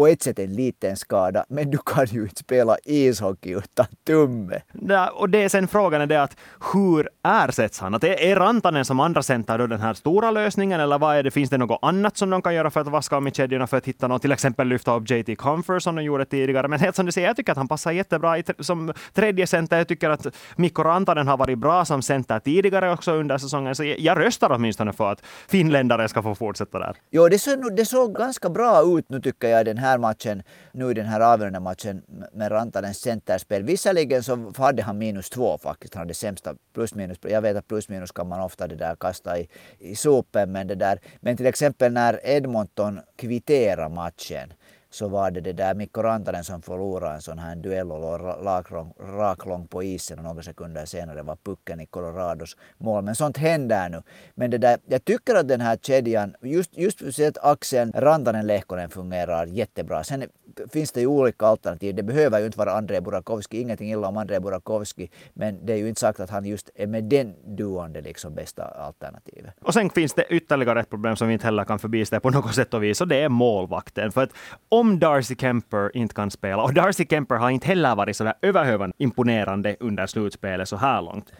på 0.00 0.06
ett 0.06 0.22
sätt 0.22 0.38
en 0.38 0.54
liten 0.54 0.96
skada, 0.96 1.44
men 1.48 1.70
du 1.70 1.78
kan 1.78 2.06
ju 2.06 2.22
inte 2.22 2.36
spela 2.36 2.76
ishockey 2.84 3.50
utan 3.50 3.86
tumme. 4.06 4.60
Ja, 4.88 5.10
och 5.10 5.30
det 5.30 5.42
är 5.42 5.48
sen 5.48 5.68
frågan 5.68 6.00
är 6.00 6.06
det 6.06 6.22
att 6.22 6.36
hur 6.72 7.08
ersätts 7.24 7.80
han? 7.80 7.94
Att 7.94 8.04
är 8.04 8.36
Rantanen 8.36 8.84
som 8.84 9.00
andra 9.00 9.22
center 9.22 9.58
då 9.58 9.66
den 9.66 9.80
här 9.80 9.94
stora 9.94 10.30
lösningen 10.30 10.80
eller 10.80 10.98
vad 10.98 11.16
är 11.16 11.22
det? 11.22 11.30
Finns 11.30 11.50
det 11.50 11.58
något 11.58 11.78
annat 11.82 12.16
som 12.16 12.30
de 12.30 12.42
kan 12.42 12.54
göra 12.54 12.70
för 12.70 12.80
att 12.80 12.86
vaska 12.86 13.16
om 13.16 13.26
i 13.26 13.30
kedjorna 13.30 13.66
för 13.66 13.76
att 13.76 13.86
hitta 13.86 14.08
något? 14.08 14.22
Till 14.22 14.32
exempel 14.32 14.68
lyfta 14.68 14.96
upp 14.96 15.10
JT 15.10 15.38
Comfort 15.38 15.82
som 15.82 15.96
de 15.96 16.02
gjorde 16.02 16.24
tidigare. 16.24 16.68
Men 16.68 16.80
helt 16.80 16.96
som 16.96 17.06
du 17.06 17.12
säger, 17.12 17.26
jag 17.26 17.36
tycker 17.36 17.52
att 17.52 17.58
han 17.58 17.68
passar 17.68 17.92
jättebra 17.92 18.38
i, 18.38 18.44
som 18.58 18.92
tredje 19.12 19.46
center. 19.46 19.78
Jag 19.78 19.88
tycker 19.88 20.10
att 20.10 20.26
Mikko 20.56 20.82
Rantanen 20.82 21.28
har 21.28 21.36
varit 21.36 21.58
bra 21.58 21.84
som 21.84 22.02
center 22.02 22.38
tidigare 22.38 22.92
också 22.92 23.12
under 23.12 23.38
säsongen. 23.38 23.74
Så 23.74 23.84
jag 23.84 24.18
röstar 24.18 24.50
åtminstone 24.52 24.92
för 24.92 25.12
att 25.12 25.26
finländare 25.48 26.08
ska 26.08 26.22
få 26.22 26.34
fortsätta 26.34 26.78
där. 26.78 26.96
Jo, 27.10 27.28
det 27.28 27.38
såg, 27.38 27.76
det 27.76 27.86
såg 27.86 28.14
ganska 28.14 28.50
bra 28.50 28.82
ut 28.98 29.04
nu 29.08 29.20
tycker 29.20 29.48
jag 29.48 29.66
den 29.66 29.78
här 29.78 29.89
matchen, 29.98 30.42
nu 30.72 30.90
i 30.90 30.94
den 30.94 31.06
här 31.06 31.20
avgörande 31.20 31.60
matchen 31.60 32.02
med 32.32 32.52
Rantanens 32.52 32.98
centerspel. 33.00 33.62
Visserligen 33.62 34.22
så 34.22 34.52
hade 34.56 34.82
han 34.82 34.98
minus 34.98 35.30
två 35.30 35.58
faktiskt. 35.58 35.94
Han 35.94 36.00
hade 36.00 36.14
sämsta 36.14 36.54
plus 36.74 36.94
minus. 36.94 37.18
Jag 37.22 37.42
vet 37.42 37.56
att 37.56 37.68
plus 37.68 37.88
minus 37.88 38.12
kan 38.12 38.28
man 38.28 38.40
ofta 38.40 38.66
det 38.66 38.76
där 38.76 38.96
kasta 38.96 39.38
i, 39.38 39.48
i 39.78 39.96
sopen. 39.96 40.52
Men, 40.52 40.66
det 40.66 40.74
där, 40.74 41.00
men 41.20 41.36
till 41.36 41.46
exempel 41.46 41.92
när 41.92 42.20
Edmonton 42.22 43.00
kvitterar 43.16 43.88
matchen 43.88 44.52
så 44.90 45.08
var 45.08 45.30
det 45.30 45.40
det 45.40 45.52
där 45.52 45.74
Mikko 45.74 46.02
Rantanen 46.02 46.44
som 46.44 46.62
förlorade 46.62 47.14
en 47.14 47.22
sån 47.22 47.38
här 47.38 47.56
duell 47.56 47.92
och 47.92 48.00
låg 48.00 48.92
raklång 48.98 49.66
på 49.66 49.82
isen 49.82 50.18
och 50.18 50.24
några 50.24 50.42
sekunder 50.42 50.84
senare 50.84 51.22
var 51.22 51.36
pucken 51.36 51.80
i 51.80 51.86
Colorados 51.86 52.56
mål. 52.78 53.04
Men 53.04 53.14
sånt 53.14 53.36
händer 53.36 53.88
nu. 53.88 54.02
Men 54.34 54.50
det 54.50 54.58
där, 54.58 54.78
jag 54.86 55.04
tycker 55.04 55.34
att 55.34 55.48
den 55.48 55.60
här 55.60 55.76
kedjan, 55.76 56.34
just, 56.42 56.76
just 56.76 56.98
för 56.98 57.28
att 57.28 57.38
axeln 57.42 57.92
Rantanen-Lehkonen 57.92 58.88
fungerar 58.88 59.46
jättebra. 59.46 60.04
Sen 60.04 60.24
finns 60.72 60.92
det 60.92 61.00
ju 61.00 61.06
olika 61.06 61.46
alternativ. 61.46 61.94
Det 61.94 62.02
behöver 62.02 62.38
ju 62.38 62.46
inte 62.46 62.58
vara 62.58 62.72
André 62.72 63.00
Burakovsky. 63.00 63.60
Ingenting 63.60 63.90
illa 63.90 64.08
om 64.08 64.16
André 64.16 64.40
Burakovsky. 64.40 65.08
Men 65.34 65.66
det 65.66 65.72
är 65.72 65.76
ju 65.76 65.88
inte 65.88 66.00
sagt 66.00 66.20
att 66.20 66.30
han 66.30 66.44
just 66.44 66.70
är 66.74 66.86
med 66.86 67.04
den 67.04 67.34
duon 67.56 67.92
det 67.92 68.00
liksom 68.00 68.34
bästa 68.34 68.64
alternativet. 68.64 69.54
Och 69.62 69.74
sen 69.74 69.90
finns 69.90 70.14
det 70.14 70.24
ytterligare 70.30 70.80
ett 70.80 70.90
problem 70.90 71.16
som 71.16 71.28
vi 71.28 71.32
inte 71.32 71.46
heller 71.46 71.64
kan 71.64 71.78
förbise 71.78 72.20
på 72.20 72.30
något 72.30 72.54
sätt 72.54 72.74
och 72.74 72.82
vis. 72.82 73.00
Och 73.00 73.08
det 73.08 73.16
är 73.16 73.28
målvakten. 73.28 74.12
För 74.12 74.22
att 74.22 74.30
om 74.68 74.98
Darcy 74.98 75.36
Kemper 75.36 75.96
inte 75.96 76.14
kan 76.14 76.30
spela, 76.30 76.62
och 76.62 76.74
Darcy 76.74 77.06
Kemper 77.10 77.36
har 77.36 77.50
inte 77.50 77.66
heller 77.66 77.96
varit 77.96 78.16
så 78.16 78.24
där 78.24 78.92
imponerande 78.98 79.76
under 79.80 80.06
slutspelet 80.06 80.68
så 80.68 80.76
här 80.76 81.02
långt 81.02 81.32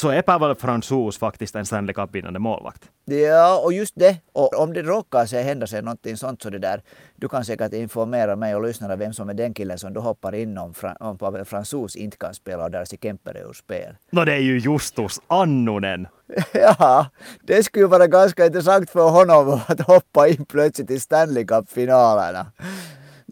så 0.00 0.08
är 0.08 0.22
Pavel 0.22 0.54
Fransos 0.54 1.18
faktiskt 1.18 1.54
en 1.54 1.66
Stanley 1.66 1.94
Cup-vinnande 1.94 2.38
målvakt. 2.38 2.82
Ja, 3.04 3.60
och 3.64 3.72
just 3.72 3.94
det. 3.96 4.16
Och 4.32 4.60
om 4.60 4.72
det 4.72 4.82
råkar 4.82 5.26
sig 5.26 5.42
hända 5.42 5.66
sig 5.66 5.82
någonting 5.82 6.16
sånt 6.16 6.42
så 6.42 6.50
det 6.50 6.58
där, 6.58 6.82
du 7.16 7.28
kan 7.28 7.44
säkert 7.44 7.72
informera 7.72 8.36
mig 8.36 8.54
och 8.54 8.62
lyssnarna 8.62 8.96
vem 8.96 9.12
som 9.12 9.28
är 9.28 9.34
den 9.34 9.54
killen 9.54 9.78
som 9.78 9.92
då 9.92 10.00
hoppar 10.00 10.34
in 10.34 10.58
om, 10.58 10.74
om 11.00 11.18
Pavel 11.18 11.44
Fransos 11.44 11.96
inte 11.96 12.16
kan 12.16 12.34
spela 12.34 12.64
och 12.64 12.70
Darcy 12.70 12.96
Kemper 13.02 13.34
är 13.34 13.48
ur 13.48 13.52
spel. 13.52 13.96
No, 14.10 14.24
det 14.24 14.32
är 14.32 14.38
ju 14.38 14.58
Justus 14.58 15.20
Annunen. 15.26 16.06
ja, 16.52 17.06
det 17.42 17.62
skulle 17.62 17.86
vara 17.86 18.06
ganska 18.06 18.46
intressant 18.46 18.90
för 18.90 19.10
honom 19.10 19.60
att 19.66 19.80
hoppa 19.80 20.28
in 20.28 20.44
plötsligt 20.44 20.90
i 20.90 21.00
Stanley 21.00 21.46
Cup-finalerna. 21.46 22.46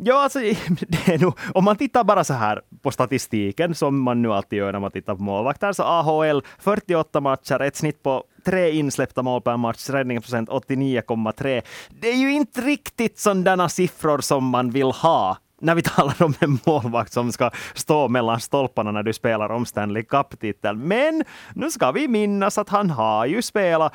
Ja, 0.04 0.22
alltså, 0.22 0.38
det 0.88 1.08
är 1.08 1.18
nog, 1.18 1.38
om 1.54 1.64
man 1.64 1.76
tittar 1.76 2.04
bara 2.04 2.24
så 2.24 2.34
här 2.34 2.60
på 2.82 2.90
statistiken, 2.90 3.74
som 3.74 4.00
man 4.00 4.22
nu 4.22 4.32
alltid 4.32 4.58
gör 4.58 4.72
när 4.72 4.80
man 4.80 4.90
tittar 4.90 5.14
på 5.14 5.22
målvakter, 5.22 5.72
så 5.72 5.82
AHL 5.82 6.42
48 6.58 7.20
matcher, 7.20 7.62
ett 7.62 7.76
snitt 7.76 8.02
på 8.02 8.24
tre 8.44 8.70
insläppta 8.70 9.22
mål 9.22 9.42
per 9.42 9.56
match, 9.56 9.88
räddningsprocent 9.90 10.48
89,3. 10.48 11.62
Det 12.00 12.08
är 12.08 12.16
ju 12.16 12.32
inte 12.32 12.60
riktigt 12.60 13.18
sådana 13.18 13.68
siffror 13.68 14.18
som 14.18 14.44
man 14.44 14.70
vill 14.70 14.90
ha 14.90 15.36
när 15.60 15.74
vi 15.74 15.82
talar 15.96 16.22
om 16.22 16.34
en 16.40 16.58
målvakt 16.66 17.12
som 17.12 17.32
ska 17.32 17.50
stå 17.74 18.08
mellan 18.08 18.40
stolparna 18.40 18.90
när 18.90 19.02
du 19.02 19.12
spelar 19.12 19.48
om 19.48 19.66
Stanley 19.66 20.02
Cup-titeln. 20.02 20.88
Men 20.88 21.24
nu 21.54 21.70
ska 21.70 21.90
vi 21.90 22.08
minnas 22.08 22.58
att 22.58 22.68
han 22.68 22.90
har 22.90 23.26
ju 23.26 23.42
spelat 23.42 23.94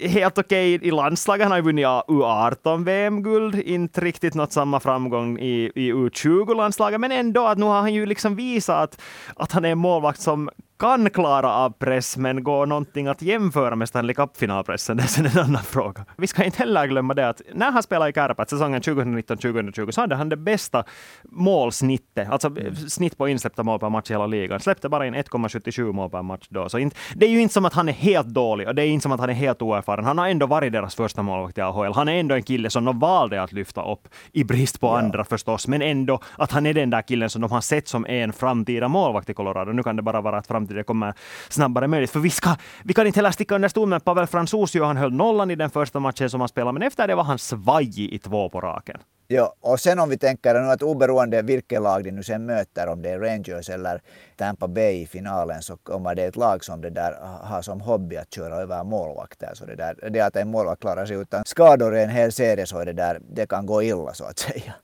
helt 0.00 0.38
okej 0.38 0.76
okay 0.76 0.88
i 0.88 0.90
landslaget. 0.90 1.44
Han 1.44 1.50
har 1.50 1.58
ju 1.58 1.64
vunnit 1.64 1.86
U18 1.86 2.84
VM-guld, 2.84 3.54
inte 3.54 4.00
riktigt 4.00 4.34
nått 4.34 4.52
samma 4.52 4.80
framgång 4.80 5.38
i, 5.38 5.72
i 5.74 5.92
U20-landslaget, 5.92 7.00
men 7.00 7.12
ändå 7.12 7.46
att 7.46 7.58
nu 7.58 7.66
har 7.66 7.80
han 7.80 7.94
ju 7.94 8.06
liksom 8.06 8.34
visat 8.34 8.82
att, 8.82 9.02
att 9.36 9.52
han 9.52 9.64
är 9.64 9.72
en 9.72 9.78
målvakt 9.78 10.20
som 10.20 10.50
kan 10.82 11.10
klara 11.10 11.54
av 11.54 11.70
press, 11.70 12.16
men 12.16 12.44
går 12.44 12.66
någonting 12.66 13.06
att 13.06 13.22
jämföra 13.22 13.76
med 13.76 13.88
Stanley 13.88 14.14
Cup-finalpressen, 14.14 14.96
det 14.96 15.18
är 15.18 15.38
en 15.38 15.44
annan 15.44 15.62
fråga. 15.62 16.04
Vi 16.16 16.26
ska 16.26 16.44
inte 16.44 16.58
heller 16.58 16.86
glömma 16.86 17.14
det 17.14 17.28
att 17.28 17.42
när 17.54 17.70
han 17.70 17.82
spelade 17.82 18.10
i 18.10 18.12
Kärpät 18.12 18.50
säsongen 18.50 18.80
2019-2020 18.80 19.90
så 19.90 20.00
hade 20.00 20.14
han 20.14 20.28
det 20.28 20.36
bästa 20.36 20.84
målsnittet, 21.24 22.28
alltså 22.30 22.48
mm. 22.48 22.76
snitt 22.76 23.18
på 23.18 23.28
insläppta 23.28 23.62
mål 23.62 23.78
per 23.78 23.88
match 23.88 24.10
i 24.10 24.14
hela 24.14 24.26
ligan. 24.26 24.60
Släppte 24.60 24.88
bara 24.88 25.06
in 25.06 25.14
1,77 25.14 25.92
mål 25.92 26.10
per 26.10 26.22
match 26.22 26.46
då. 26.48 26.68
Så 26.68 26.78
inte, 26.78 26.96
det 27.14 27.26
är 27.26 27.30
ju 27.30 27.40
inte 27.40 27.54
som 27.54 27.64
att 27.64 27.74
han 27.74 27.88
är 27.88 27.92
helt 27.92 28.28
dålig 28.28 28.68
och 28.68 28.74
det 28.74 28.82
är 28.82 28.86
inte 28.86 29.02
som 29.02 29.12
att 29.12 29.20
han 29.20 29.30
är 29.30 29.34
helt 29.34 29.62
oerfaren. 29.62 29.81
Han 29.86 30.18
har 30.18 30.28
ändå 30.28 30.46
varit 30.46 30.72
deras 30.72 30.94
första 30.94 31.22
målvakt 31.22 31.58
i 31.58 31.60
AHL. 31.60 31.92
Han 31.94 32.08
är 32.08 32.20
ändå 32.20 32.34
en 32.34 32.42
kille 32.42 32.70
som 32.70 32.84
de 32.84 32.98
valde 32.98 33.42
att 33.42 33.52
lyfta 33.52 33.92
upp, 33.92 34.08
i 34.32 34.44
brist 34.44 34.80
på 34.80 34.86
ja. 34.86 34.98
andra 34.98 35.24
förstås, 35.24 35.68
men 35.68 35.82
ändå 35.82 36.20
att 36.38 36.52
han 36.52 36.66
är 36.66 36.74
den 36.74 36.90
där 36.90 37.02
killen 37.02 37.30
som 37.30 37.42
de 37.42 37.50
har 37.50 37.60
sett 37.60 37.88
som 37.88 38.06
en 38.06 38.32
framtida 38.32 38.88
målvakt 38.88 39.30
i 39.30 39.34
Colorado. 39.34 39.72
Nu 39.72 39.82
kan 39.82 39.96
det 39.96 40.02
bara 40.02 40.20
vara 40.20 40.38
att 40.38 40.46
framtiden 40.46 40.84
kommer 40.84 41.14
snabbare 41.48 41.88
möjligt. 41.88 42.10
För 42.10 42.20
vi, 42.20 42.30
ska, 42.30 42.56
vi 42.84 42.94
kan 42.94 43.06
inte 43.06 43.18
heller 43.18 43.30
sticka 43.30 43.54
under 43.54 43.68
stol 43.68 43.88
med 43.88 44.04
Pavel 44.04 44.26
Fransosio. 44.26 44.84
Han 44.84 44.96
höll 44.96 45.12
nollan 45.12 45.50
i 45.50 45.54
den 45.54 45.70
första 45.70 46.00
matchen 46.00 46.30
som 46.30 46.40
han 46.40 46.48
spelade, 46.48 46.72
men 46.72 46.82
efter 46.82 47.08
det 47.08 47.14
var 47.14 47.24
han 47.24 47.38
svajig 47.38 48.12
i 48.12 48.18
två 48.18 48.48
på 48.48 48.60
raken. 48.60 48.98
Ja, 49.28 49.54
och 49.60 49.80
sen 49.80 49.98
om 49.98 50.08
vi 50.08 50.18
tänker 50.18 50.54
nu 50.54 50.70
att 50.70 50.82
oberoende 50.82 51.42
vilket 51.42 51.82
lag 51.82 52.04
de 52.04 52.10
nu 52.10 52.22
sen 52.22 52.46
möter, 52.46 52.86
om 52.86 53.02
det 53.02 53.10
är 53.10 53.18
Rangers 53.18 53.70
eller 53.70 54.02
Tampa 54.36 54.68
Bay 54.68 55.02
i 55.02 55.06
finalen, 55.06 55.62
så 55.62 55.76
kommer 55.76 56.14
det 56.14 56.24
ett 56.24 56.36
lag 56.36 56.64
som 56.64 56.80
det 56.80 56.90
där 56.90 57.16
har 57.42 57.62
som 57.62 57.80
hobby 57.80 58.16
att 58.16 58.34
köra 58.34 58.56
över 58.56 58.84
målvakter. 58.84 59.50
Så 59.54 59.64
det, 59.64 59.74
där, 59.74 60.10
det 60.10 60.20
att 60.20 60.36
en 60.36 60.50
målvakt 60.50 60.80
klarar 60.80 61.06
sig 61.06 61.16
utan 61.16 61.44
skador 61.46 61.96
i 61.96 62.02
en 62.02 62.10
hel 62.10 62.32
serie, 62.32 62.66
så 62.66 62.84
det 62.84 62.92
där, 62.92 63.20
det 63.30 63.46
kan 63.46 63.66
gå 63.66 63.82
illa 63.82 64.14
så 64.14 64.24
att 64.24 64.38
säga. 64.38 64.74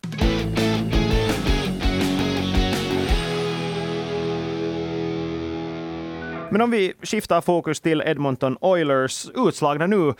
Men 6.50 6.60
om 6.60 6.70
vi 6.70 6.92
skiftar 7.02 7.40
fokus 7.40 7.80
till 7.80 8.02
Edmonton 8.06 8.56
Oilers, 8.60 9.30
utslagna 9.34 9.86
nu. 9.86 10.14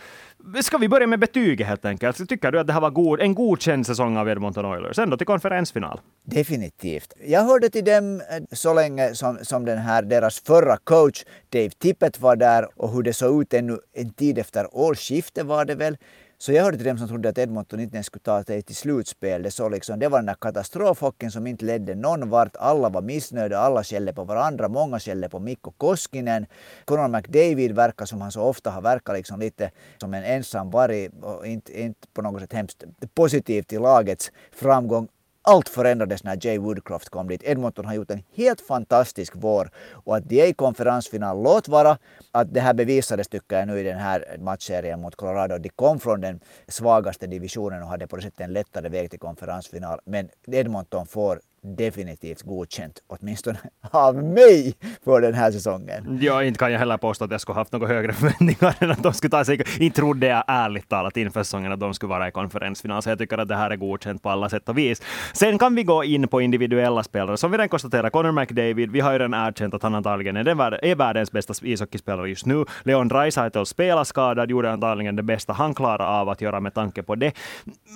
Ska 0.61 0.77
vi 0.77 0.89
börja 0.89 1.07
med 1.07 1.19
betyget 1.19 1.67
helt 1.67 1.85
enkelt? 1.85 2.29
Tycker 2.29 2.51
du 2.51 2.59
att 2.59 2.67
det 2.67 2.73
här 2.73 2.81
var 2.81 2.89
god, 2.89 3.21
en 3.21 3.35
godkänd 3.35 3.85
säsong 3.85 4.17
av 4.17 4.29
Edmonton 4.29 4.65
Oilers, 4.65 4.99
ändå 4.99 5.17
till 5.17 5.27
konferensfinal? 5.27 5.99
Definitivt. 6.25 7.13
Jag 7.25 7.43
hörde 7.43 7.69
till 7.69 7.85
dem 7.85 8.21
eh, 8.31 8.43
så 8.51 8.73
länge 8.73 9.15
som, 9.15 9.37
som 9.41 9.65
den 9.65 9.77
här, 9.77 10.01
deras 10.01 10.39
förra 10.39 10.77
coach 10.77 11.23
Dave 11.49 11.69
Tippett 11.69 12.19
var 12.19 12.35
där 12.35 12.67
och 12.75 12.91
hur 12.91 13.03
det 13.03 13.13
såg 13.13 13.41
ut 13.41 13.53
ännu 13.53 13.77
en 13.93 14.13
tid 14.13 14.37
efter 14.37 14.75
årsskiftet 14.75 15.45
var 15.45 15.65
det 15.65 15.75
väl. 15.75 15.97
Så 16.41 16.51
jag 16.51 16.63
hörde 16.63 16.77
till 16.77 16.85
dem 16.85 16.97
som 16.97 17.07
trodde 17.07 17.29
att 17.29 17.37
Edmonton 17.37 17.79
inte 17.79 17.95
ens 17.95 18.07
skulle 18.07 18.23
ta 18.23 18.43
sig 18.43 18.61
till 18.61 18.75
slutspel. 18.75 19.43
Det, 19.43 19.51
så 19.51 19.69
liksom, 19.69 19.99
det 19.99 20.07
var 20.07 20.17
den 20.17 20.25
där 20.25 20.35
katastrofhockeyn 20.41 21.31
som 21.31 21.47
inte 21.47 21.65
ledde 21.65 21.95
någon 21.95 22.29
vart. 22.29 22.55
Alla 22.55 22.89
var 22.89 23.01
missnöjda, 23.01 23.57
alla 23.59 23.83
skällde 23.83 24.13
på 24.13 24.23
varandra. 24.23 24.69
Många 24.69 24.99
skällde 24.99 25.29
på 25.29 25.39
Mikko 25.39 25.71
Koskinen. 25.71 26.45
Conor 26.85 27.07
McDavid 27.07 27.75
verkar 27.75 28.05
som 28.05 28.21
han 28.21 28.31
så 28.31 28.41
ofta 28.41 28.71
har 28.71 28.81
verkat 28.81 29.15
liksom 29.15 29.39
lite 29.39 29.71
som 29.97 30.13
en 30.13 30.23
ensam 30.23 30.69
varg 30.69 31.09
och 31.21 31.47
inte, 31.47 31.81
inte 31.81 32.07
på 32.13 32.21
något 32.21 32.41
sätt 32.41 32.53
hemskt 32.53 32.83
positivt 33.13 33.67
till 33.67 33.81
lagets 33.81 34.31
framgång 34.51 35.07
allt 35.49 35.69
förändrades 35.69 36.23
när 36.23 36.37
Jay 36.45 36.57
Woodcroft 36.57 37.09
kom 37.09 37.27
dit. 37.27 37.43
Edmonton 37.43 37.85
har 37.85 37.93
gjort 37.93 38.11
en 38.11 38.23
helt 38.35 38.61
fantastisk 38.61 39.33
vår 39.35 39.71
och 39.91 40.17
att 40.17 40.29
de 40.29 40.41
är 40.41 40.47
i 40.47 40.53
konferensfinal, 40.53 41.43
låt 41.43 41.67
vara 41.67 41.97
att 42.31 42.53
det 42.53 42.61
här 42.61 42.73
bevisades 42.73 43.27
tycker 43.27 43.59
jag 43.59 43.67
nu 43.67 43.79
i 43.79 43.83
den 43.83 43.97
här 43.99 44.37
matchserien 44.39 45.01
mot 45.01 45.15
Colorado. 45.15 45.57
De 45.57 45.69
kom 45.69 45.99
från 45.99 46.21
den 46.21 46.39
svagaste 46.67 47.27
divisionen 47.27 47.83
och 47.83 47.89
hade 47.89 48.07
på 48.07 48.15
det 48.15 48.21
sättet 48.21 48.39
en 48.39 48.53
lättare 48.53 48.89
väg 48.89 49.09
till 49.09 49.19
konferensfinal. 49.19 49.99
Men 50.05 50.29
Edmonton 50.47 51.07
får 51.07 51.39
definitivt 51.61 52.41
godkänt, 52.41 52.99
åtminstone 53.07 53.59
av 53.91 54.15
mig, 54.23 54.75
för 55.05 55.21
den 55.21 55.33
här 55.33 55.51
säsongen. 55.51 56.19
Ja, 56.21 56.43
inte 56.43 56.59
kan 56.59 56.71
jag 56.71 56.79
heller 56.79 56.97
påstå 56.97 57.25
att 57.25 57.31
jag 57.31 57.41
skulle 57.41 57.55
haft 57.55 57.71
några 57.71 57.87
högre 57.87 58.13
förväntningar 58.19 58.75
än 58.79 58.91
att 58.91 59.03
de 59.03 59.13
skulle 59.13 59.31
ta 59.31 59.45
sig... 59.45 59.61
Inte 59.79 59.95
trodde 59.95 60.27
jag 60.27 60.43
ärligt 60.47 60.89
talat 60.89 61.17
inför 61.17 61.43
säsongen 61.43 61.71
att 61.71 61.79
de 61.79 61.93
skulle 61.93 62.09
vara 62.09 62.27
i 62.27 62.31
konferensfinal, 62.31 63.01
så 63.01 63.09
jag 63.09 63.17
tycker 63.17 63.37
att 63.37 63.47
det 63.47 63.55
här 63.55 63.71
är 63.71 63.75
godkänt 63.75 64.23
på 64.23 64.29
alla 64.29 64.49
sätt 64.49 64.69
och 64.69 64.77
vis. 64.77 65.01
Sen 65.33 65.57
kan 65.57 65.75
vi 65.75 65.83
gå 65.83 66.03
in 66.03 66.27
på 66.27 66.41
individuella 66.41 67.03
spelare. 67.03 67.37
Som 67.37 67.51
vi 67.51 67.57
redan 67.57 67.69
konstaterat, 67.69 68.13
Connor 68.13 68.31
McDavid, 68.31 68.91
vi 68.91 68.99
har 68.99 69.11
ju 69.11 69.19
redan 69.19 69.47
erkänt 69.47 69.73
att 69.73 69.83
han 69.83 69.95
antagligen 69.95 70.37
är, 70.37 70.43
den, 70.43 70.59
är 70.59 70.95
världens 70.95 71.31
bästa 71.31 71.53
ishockeyspelare 71.61 72.29
just 72.29 72.45
nu. 72.45 72.65
Leon 72.83 73.07
Draisaitl 73.07 73.63
spelar 73.63 74.03
skadad, 74.03 74.51
gjorde 74.51 74.71
antagligen 74.71 75.15
det 75.15 75.23
bästa 75.23 75.53
han 75.53 75.73
klarade 75.73 76.05
av 76.05 76.29
att 76.29 76.41
göra 76.41 76.59
med 76.59 76.73
tanke 76.73 77.03
på 77.03 77.15
det. 77.15 77.31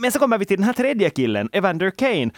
Men 0.01 0.11
så 0.11 0.19
kommer 0.19 0.37
vi 0.37 0.45
till 0.45 0.57
den 0.57 0.63
här 0.63 0.73
tredje 0.73 1.09
killen, 1.09 1.49
Evander 1.51 1.91
Kane. 1.91 2.31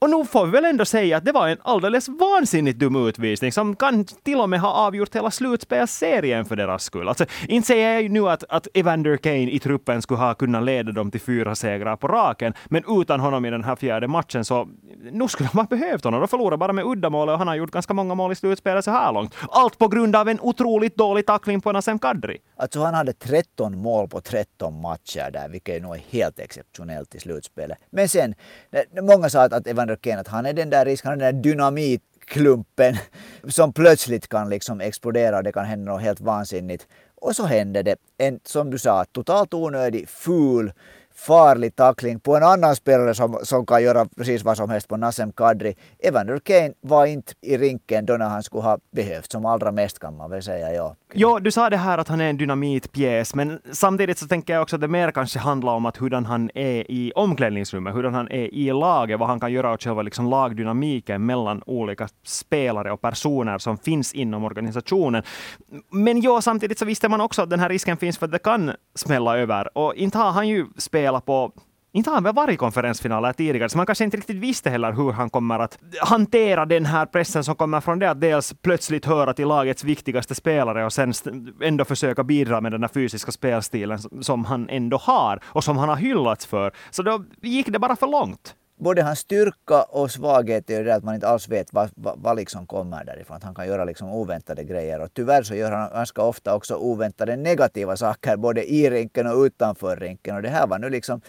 Och 0.00 0.10
nu 0.10 0.24
får 0.24 0.46
vi 0.46 0.52
väl 0.52 0.64
ändå 0.64 0.84
säga 0.84 1.16
att 1.16 1.24
det 1.24 1.32
var 1.32 1.48
en 1.48 1.58
alldeles 1.62 2.08
vansinnigt 2.08 2.78
dum 2.78 3.08
utvisning 3.08 3.52
som 3.52 3.76
kan 3.76 4.04
till 4.04 4.40
och 4.40 4.50
med 4.50 4.60
ha 4.60 4.72
avgjort 4.72 5.16
hela 5.16 5.30
slutspelsserien 5.30 6.44
för 6.44 6.56
deras 6.56 6.84
skull. 6.84 7.08
Alltså, 7.08 7.24
inte 7.48 7.66
säger 7.66 7.92
jag 7.92 8.02
ju 8.02 8.08
nu 8.08 8.28
att, 8.28 8.44
att 8.48 8.68
Evander 8.74 9.16
Kane 9.16 9.50
i 9.50 9.58
truppen 9.58 10.02
skulle 10.02 10.20
ha 10.20 10.34
kunnat 10.34 10.62
leda 10.62 10.92
dem 10.92 11.10
till 11.10 11.20
fyra 11.20 11.54
segrar 11.54 11.96
på 11.96 12.08
raken, 12.08 12.54
men 12.66 12.84
utan 12.88 13.20
honom 13.20 13.44
i 13.44 13.50
den 13.50 13.64
här 13.64 13.76
fjärde 13.76 14.08
matchen 14.08 14.44
så 14.44 14.68
nu 15.12 15.28
skulle 15.28 15.48
de 15.52 15.58
ha 15.58 15.64
behövt 15.64 16.04
honom. 16.04 16.20
De 16.20 16.28
förlorade 16.28 16.56
bara 16.56 16.72
med 16.72 16.84
uddamål 16.84 17.28
och 17.28 17.38
han 17.38 17.48
har 17.48 17.54
gjort 17.54 17.70
ganska 17.70 17.94
många 17.94 18.14
mål 18.14 18.32
i 18.32 18.34
slutspelet 18.34 18.84
så 18.84 18.90
här 18.90 19.12
långt. 19.12 19.34
Allt 19.50 19.78
på 19.78 19.88
grund 19.88 20.16
av 20.16 20.28
en 20.28 20.40
otroligt 20.40 20.96
dålig 20.96 21.26
tackling 21.26 21.60
på 21.60 21.72
Nasem 21.72 21.98
Kadri. 21.98 22.38
Alltså 22.56 22.80
han 22.80 22.94
hade 22.94 23.12
13 23.12 23.78
mål 23.78 24.08
på 24.08 24.20
13 24.20 24.80
matcher 24.80 25.30
där, 25.32 25.48
vilket 25.48 25.82
nog 25.82 25.94
är 25.94 26.02
helt 26.10 26.38
exceptionellt 26.38 27.14
i 27.14 27.20
slutspelet. 27.20 27.78
Men 27.90 28.08
sen, 28.08 28.34
många 29.02 29.30
sa 29.30 29.42
att 29.42 29.66
Evander 29.66 29.87
Kane, 29.96 30.20
att 30.20 30.28
han 30.28 30.46
är 30.46 30.52
den 30.52 30.70
där 30.70 30.84
risken, 30.84 31.10
han 31.10 31.20
är 31.20 31.24
den 31.24 31.34
där 31.34 31.42
dynamitklumpen 31.42 32.96
som 33.48 33.72
plötsligt 33.72 34.28
kan 34.28 34.48
liksom 34.48 34.80
explodera 34.80 35.36
och 35.36 35.44
det 35.44 35.52
kan 35.52 35.64
hända 35.64 35.92
något 35.92 36.02
helt 36.02 36.20
vansinnigt. 36.20 36.86
Och 37.14 37.36
så 37.36 37.46
hände 37.46 37.82
det 37.82 37.96
en, 38.18 38.40
som 38.44 38.70
du 38.70 38.78
sa, 38.78 39.04
totalt 39.04 39.54
onödig, 39.54 40.08
ful 40.08 40.72
farlig 41.18 41.76
tackling 41.76 42.20
på 42.20 42.36
en 42.36 42.42
annan 42.42 42.76
spelare 42.76 43.14
som, 43.14 43.38
som 43.42 43.66
kan 43.66 43.82
göra 43.82 44.06
precis 44.16 44.44
vad 44.44 44.56
som 44.56 44.70
helst 44.70 44.88
på 44.88 44.96
Nassim 44.96 45.32
Kadri. 45.32 45.76
Evander 45.98 46.38
Kane 46.38 46.72
var 46.80 47.06
inte 47.06 47.32
i 47.40 47.56
rinken 47.58 48.06
då 48.06 48.16
när 48.16 48.28
han 48.28 48.42
skulle 48.42 48.62
ha 48.62 48.78
behövt 48.90 49.32
som 49.32 49.46
allra 49.46 49.72
mest 49.72 49.98
kan 49.98 50.16
man 50.16 50.30
väl 50.30 50.42
säga. 50.42 50.72
Ja. 50.72 50.96
Jo, 51.14 51.38
du 51.38 51.50
sa 51.50 51.70
det 51.70 51.76
här 51.76 51.98
att 51.98 52.08
han 52.08 52.20
är 52.20 52.30
en 52.30 52.36
dynamitpjäs, 52.36 53.34
men 53.34 53.60
samtidigt 53.72 54.18
så 54.18 54.26
tänker 54.26 54.52
jag 54.52 54.62
också 54.62 54.76
att 54.76 54.80
det 54.80 54.88
mer 54.88 55.10
kanske 55.10 55.38
handlar 55.38 55.72
om 55.72 55.86
att 55.86 55.96
hurdan 55.96 56.24
han 56.24 56.50
är 56.54 56.90
i 56.90 57.12
omklädningsrummet, 57.14 57.94
hurdan 57.94 58.14
han 58.14 58.28
är 58.28 58.54
i 58.54 58.72
laget, 58.72 59.18
vad 59.18 59.28
han 59.28 59.40
kan 59.40 59.52
göra 59.52 59.72
åt 59.72 59.82
själva 59.82 60.02
liksom 60.02 60.30
lagdynamiken 60.30 61.26
mellan 61.26 61.62
olika 61.66 62.08
spelare 62.24 62.92
och 62.92 63.00
personer 63.00 63.58
som 63.58 63.78
finns 63.78 64.12
inom 64.12 64.44
organisationen. 64.44 65.22
Men 65.90 66.20
jo, 66.20 66.40
samtidigt 66.40 66.78
så 66.78 66.84
visste 66.84 67.08
man 67.08 67.20
också 67.20 67.42
att 67.42 67.50
den 67.50 67.60
här 67.60 67.68
risken 67.68 67.96
finns 67.96 68.18
för 68.18 68.26
att 68.26 68.32
det 68.32 68.38
kan 68.38 68.72
smälla 68.94 69.38
över 69.38 69.78
och 69.78 69.94
inte 69.94 70.18
har 70.18 70.30
han 70.30 70.48
ju 70.48 70.66
spelat 70.76 71.07
spela 71.08 71.20
på 71.20 71.52
inte 71.92 72.10
har 72.10 72.14
han 72.14 72.24
väl 72.24 72.34
varit 72.34 72.54
i 72.54 72.56
konferensfinaler 72.56 73.32
tidigare, 73.32 73.68
så 73.68 73.76
man 73.76 73.86
kanske 73.86 74.04
inte 74.04 74.16
riktigt 74.16 74.36
visste 74.36 74.70
heller 74.70 74.92
hur 74.92 75.12
han 75.12 75.30
kommer 75.30 75.58
att 75.58 75.78
hantera 76.00 76.66
den 76.66 76.86
här 76.86 77.06
pressen 77.06 77.44
som 77.44 77.54
kommer 77.54 77.80
från 77.80 77.98
det 77.98 78.10
att 78.10 78.20
dels 78.20 78.54
plötsligt 78.62 79.04
höra 79.04 79.32
till 79.32 79.48
lagets 79.48 79.84
viktigaste 79.84 80.34
spelare 80.34 80.84
och 80.84 80.92
sen 80.92 81.12
ändå 81.62 81.84
försöka 81.84 82.24
bidra 82.24 82.60
med 82.60 82.72
den 82.72 82.82
här 82.82 82.88
fysiska 82.88 83.32
spelstilen 83.32 83.98
som 84.22 84.44
han 84.44 84.68
ändå 84.68 84.96
har 84.96 85.40
och 85.44 85.64
som 85.64 85.76
han 85.76 85.88
har 85.88 85.96
hyllats 85.96 86.46
för. 86.46 86.72
Så 86.90 87.02
då 87.02 87.24
gick 87.42 87.66
det 87.66 87.78
bara 87.78 87.96
för 87.96 88.06
långt 88.06 88.54
både 88.78 89.02
hans 89.02 89.18
styrka 89.18 89.82
och 89.82 90.10
svaghet 90.10 90.70
är 90.70 90.84
det 90.84 90.94
att 90.94 91.04
man 91.04 91.14
inte 91.14 91.28
alls 91.28 91.48
vet 91.48 91.72
vad, 91.72 91.90
vad, 91.94 92.18
vad 92.18 92.36
liksom 92.36 92.66
kommer 92.66 93.04
därifrån. 93.04 93.36
Att 93.36 93.44
han 93.44 93.54
kan 93.54 93.66
göra 93.66 93.84
liksom 93.84 94.12
oväntade 94.12 94.64
grejer 94.64 95.00
och 95.00 95.14
tyvärr 95.14 95.42
så 95.42 95.54
gör 95.54 95.72
han 95.72 95.90
ganska 95.90 96.22
ofta 96.22 96.54
också 96.54 96.74
oväntade 96.74 97.36
negativa 97.36 97.96
saker 97.96 98.36
både 98.36 98.70
i 98.70 98.90
rinken 98.90 99.26
och 99.26 99.42
utanför 99.42 99.96
rinken. 99.96 100.36
Och 100.36 100.42
det 100.42 100.48
här 100.48 100.66
var 100.66 100.78
nu 100.78 100.90
liksom 100.90 101.20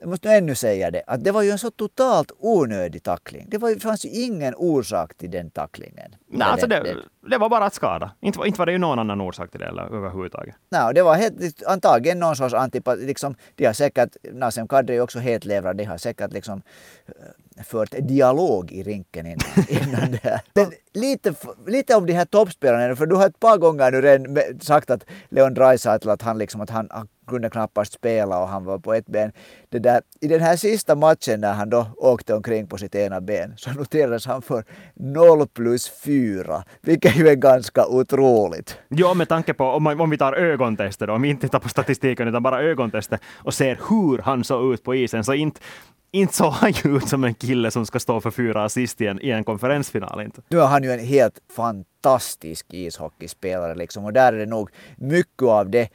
jag 0.00 0.08
måste 0.08 0.30
ännu 0.30 0.54
säga 0.54 0.90
det, 0.90 1.02
att 1.06 1.24
det 1.24 1.32
var 1.32 1.42
ju 1.42 1.50
en 1.50 1.58
så 1.58 1.70
totalt 1.70 2.32
onödig 2.38 3.02
tackling. 3.02 3.46
Det, 3.48 3.58
var, 3.58 3.70
det 3.70 3.80
fanns 3.80 4.04
ju 4.04 4.08
ingen 4.08 4.54
orsak 4.56 5.14
till 5.14 5.30
den 5.30 5.50
tacklingen. 5.50 6.14
Nej, 6.26 6.48
alltså 6.48 6.66
det, 6.66 6.96
det, 7.30 7.38
var 7.38 7.48
bara 7.48 7.64
att 7.64 7.74
skada. 7.74 8.10
Inte, 8.20 8.40
inte 8.46 8.58
var 8.58 8.66
det 8.66 8.72
ju 8.72 8.78
någon 8.78 8.98
annan 8.98 9.20
orsak 9.20 9.50
till 9.50 9.60
det 9.60 9.66
eller, 9.66 9.82
överhuvudtaget. 9.82 10.54
Nej, 10.70 10.94
det 10.94 11.02
var 11.02 11.14
helt, 11.14 11.62
antagligen 11.66 12.18
någon 12.18 12.36
sorts 12.36 12.54
antipati. 12.54 13.06
Liksom, 13.06 13.34
de 13.54 13.66
har 13.66 13.72
säkert, 13.72 14.16
Nasem 14.32 14.68
Kadri 14.68 14.96
är 14.96 15.00
också 15.00 15.18
helt 15.18 15.44
levrad, 15.44 15.76
de 15.76 15.84
har 15.84 15.98
säkert 15.98 16.32
liksom 16.32 16.62
eh, 17.06 17.64
fört 17.64 17.94
dialog 17.98 18.72
i 18.72 18.82
rinken 18.82 19.26
innan, 19.26 19.66
innan 19.68 20.10
det 20.10 20.20
här. 20.22 20.40
Men 20.54 20.72
lite, 20.94 21.34
lite 21.66 21.94
om 21.94 22.06
de 22.06 22.12
här 22.12 22.24
toppspelarna, 22.24 22.96
för 22.96 23.06
du 23.06 23.16
har 23.16 23.26
ett 23.26 23.40
par 23.40 23.58
gånger 23.58 23.90
nu 23.90 24.00
redan 24.00 24.60
sagt 24.60 24.90
att 24.90 25.04
Leon 25.28 25.54
Draisaitl, 25.54 26.10
att 26.10 26.22
han 26.22 26.38
liksom, 26.38 26.60
att 26.60 26.70
han 26.70 27.08
kunde 27.28 27.50
knappast 27.50 27.92
spela 27.92 28.42
och 28.42 28.48
han 28.48 28.64
var 28.64 28.78
på 28.78 28.94
ett 28.94 29.06
ben. 29.06 29.32
Det 29.68 29.78
där, 29.78 30.00
I 30.20 30.28
den 30.28 30.40
här 30.40 30.56
sista 30.56 30.94
matchen 30.94 31.40
när 31.40 31.52
han 31.52 31.70
då 31.70 31.86
åkte 31.96 32.34
omkring 32.34 32.66
på 32.66 32.78
sitt 32.78 32.94
ena 32.94 33.20
ben 33.20 33.54
så 33.56 33.70
noterades 33.70 34.26
han 34.26 34.42
för 34.42 34.64
0 34.94 35.46
plus 35.46 35.90
4, 36.04 36.64
vilket 36.80 37.16
ju 37.16 37.28
är 37.28 37.34
ganska 37.34 37.86
otroligt. 37.86 38.78
Ja, 38.88 39.14
med 39.14 39.28
tanke 39.28 39.54
på 39.54 39.64
om, 39.64 39.86
om 39.86 40.10
vi 40.10 40.18
tar 40.18 40.32
ögontester, 40.32 41.10
om 41.10 41.22
vi 41.22 41.28
inte 41.28 41.46
tittar 41.46 41.58
på 41.58 41.68
statistiken 41.68 42.28
utan 42.28 42.42
bara 42.42 42.62
ögontester 42.62 43.18
och 43.36 43.54
ser 43.54 43.78
hur 43.88 44.18
han 44.18 44.44
såg 44.44 44.72
ut 44.74 44.82
på 44.82 44.94
isen, 44.94 45.24
så 45.24 45.34
inte 45.34 45.60
inte 46.10 46.34
såg 46.34 46.52
han 46.52 46.72
ju 46.72 46.96
ut 46.96 47.08
som 47.08 47.24
en 47.24 47.34
kille 47.34 47.70
som 47.70 47.86
ska 47.86 48.00
stå 48.00 48.20
för 48.20 48.30
fyra 48.30 48.64
assist 48.64 49.00
i 49.00 49.06
en, 49.06 49.22
i 49.22 49.30
en 49.30 49.44
konferensfinal. 49.44 50.20
Inte. 50.20 50.42
Nu 50.48 50.60
är 50.60 50.66
han 50.66 50.82
ju 50.82 50.90
en 50.90 51.06
helt 51.06 51.40
fantastisk 51.56 52.66
ishockeyspelare 52.70 53.74
liksom 53.74 54.04
och 54.04 54.12
där 54.12 54.32
är 54.32 54.38
det 54.38 54.46
nog 54.46 54.70
mycket 54.96 55.42
av 55.42 55.70
det. 55.70 55.88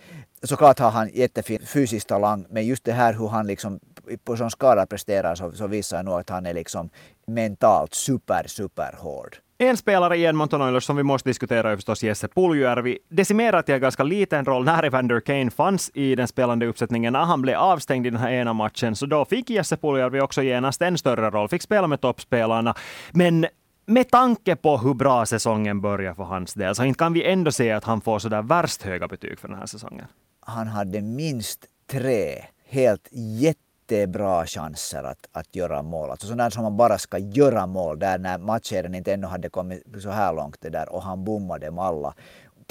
Såklart 0.43 0.79
har 0.79 0.91
han 0.91 1.09
jättefin 1.13 1.59
fysisk 1.65 2.07
talang 2.07 2.45
men 2.49 2.65
just 2.65 2.83
det 2.83 2.91
här 2.91 3.13
hur 3.13 3.27
han 3.27 3.47
liksom 3.47 3.79
på 4.23 4.37
som 4.37 4.49
skada 4.49 4.85
presterar 4.85 5.35
så, 5.35 5.51
så 5.51 5.67
visar 5.67 6.03
nog 6.03 6.19
att 6.19 6.29
han 6.29 6.45
är 6.45 6.53
liksom 6.53 6.89
mentalt 7.27 7.93
super, 7.93 8.43
super 8.47 8.95
hård. 8.99 9.37
En 9.57 9.77
spelare 9.77 10.17
i 10.17 10.23
Edmonton 10.23 10.61
Oilers 10.61 10.83
som 10.83 10.95
vi 10.95 11.03
måste 11.03 11.29
diskutera 11.29 11.71
är 11.71 11.75
förstås 11.75 12.03
Jesse 12.03 12.27
Puljujärvi. 12.27 12.97
Decimerat 13.09 13.69
i 13.69 13.71
en 13.71 13.81
ganska 13.81 14.03
liten 14.03 14.45
roll 14.45 14.65
när 14.65 14.83
Evander 14.83 15.19
Kane 15.19 15.51
fanns 15.51 15.91
i 15.93 16.15
den 16.15 16.27
spelande 16.27 16.65
uppsättningen. 16.65 17.13
När 17.13 17.23
han 17.23 17.41
blev 17.41 17.57
avstängd 17.57 18.07
i 18.07 18.09
den 18.09 18.19
här 18.19 18.31
ena 18.31 18.53
matchen, 18.53 18.95
så 18.95 19.05
då 19.05 19.25
fick 19.25 19.49
Jesse 19.49 19.77
Puljujärvi 19.77 20.21
också 20.21 20.41
genast 20.41 20.81
en 20.81 20.97
större 20.97 21.29
roll. 21.29 21.49
Fick 21.49 21.61
spela 21.61 21.87
med 21.87 22.01
toppspelarna. 22.01 22.75
Men 23.11 23.45
med 23.85 24.09
tanke 24.11 24.55
på 24.55 24.77
hur 24.77 24.93
bra 24.93 25.25
säsongen 25.25 25.81
börjar 25.81 26.13
för 26.13 26.23
hans 26.23 26.53
del, 26.53 26.75
så 26.75 26.83
inte 26.83 26.97
kan 26.97 27.13
vi 27.13 27.31
ändå 27.31 27.51
säga 27.51 27.77
att 27.77 27.83
han 27.83 28.01
får 28.01 28.19
sådär 28.19 28.41
värst 28.41 28.81
höga 28.81 29.07
betyg 29.07 29.39
för 29.39 29.47
den 29.47 29.57
här 29.57 29.65
säsongen. 29.65 30.05
Han 30.39 30.67
hade 30.67 31.01
minst 31.01 31.65
tre 31.91 32.45
helt 32.65 33.07
jättebra 33.11 34.45
chanser 34.45 35.03
att, 35.03 35.27
att 35.31 35.55
göra 35.55 35.81
mål. 35.81 36.09
Alltså 36.11 36.27
sådana 36.27 36.51
som 36.51 36.63
man 36.63 36.77
bara 36.77 36.97
ska 36.97 37.17
göra 37.17 37.67
mål 37.67 37.99
där 37.99 38.17
när 38.17 38.37
matchen 38.37 38.95
inte 38.95 39.13
ännu 39.13 39.27
hade 39.27 39.49
kommit 39.49 39.83
så 40.01 40.09
här 40.09 40.33
långt 40.33 40.57
det 40.61 40.69
där 40.69 40.93
och 40.93 41.03
han 41.03 41.23
bommade 41.23 41.65
dem 41.65 41.79
alla 41.79 42.13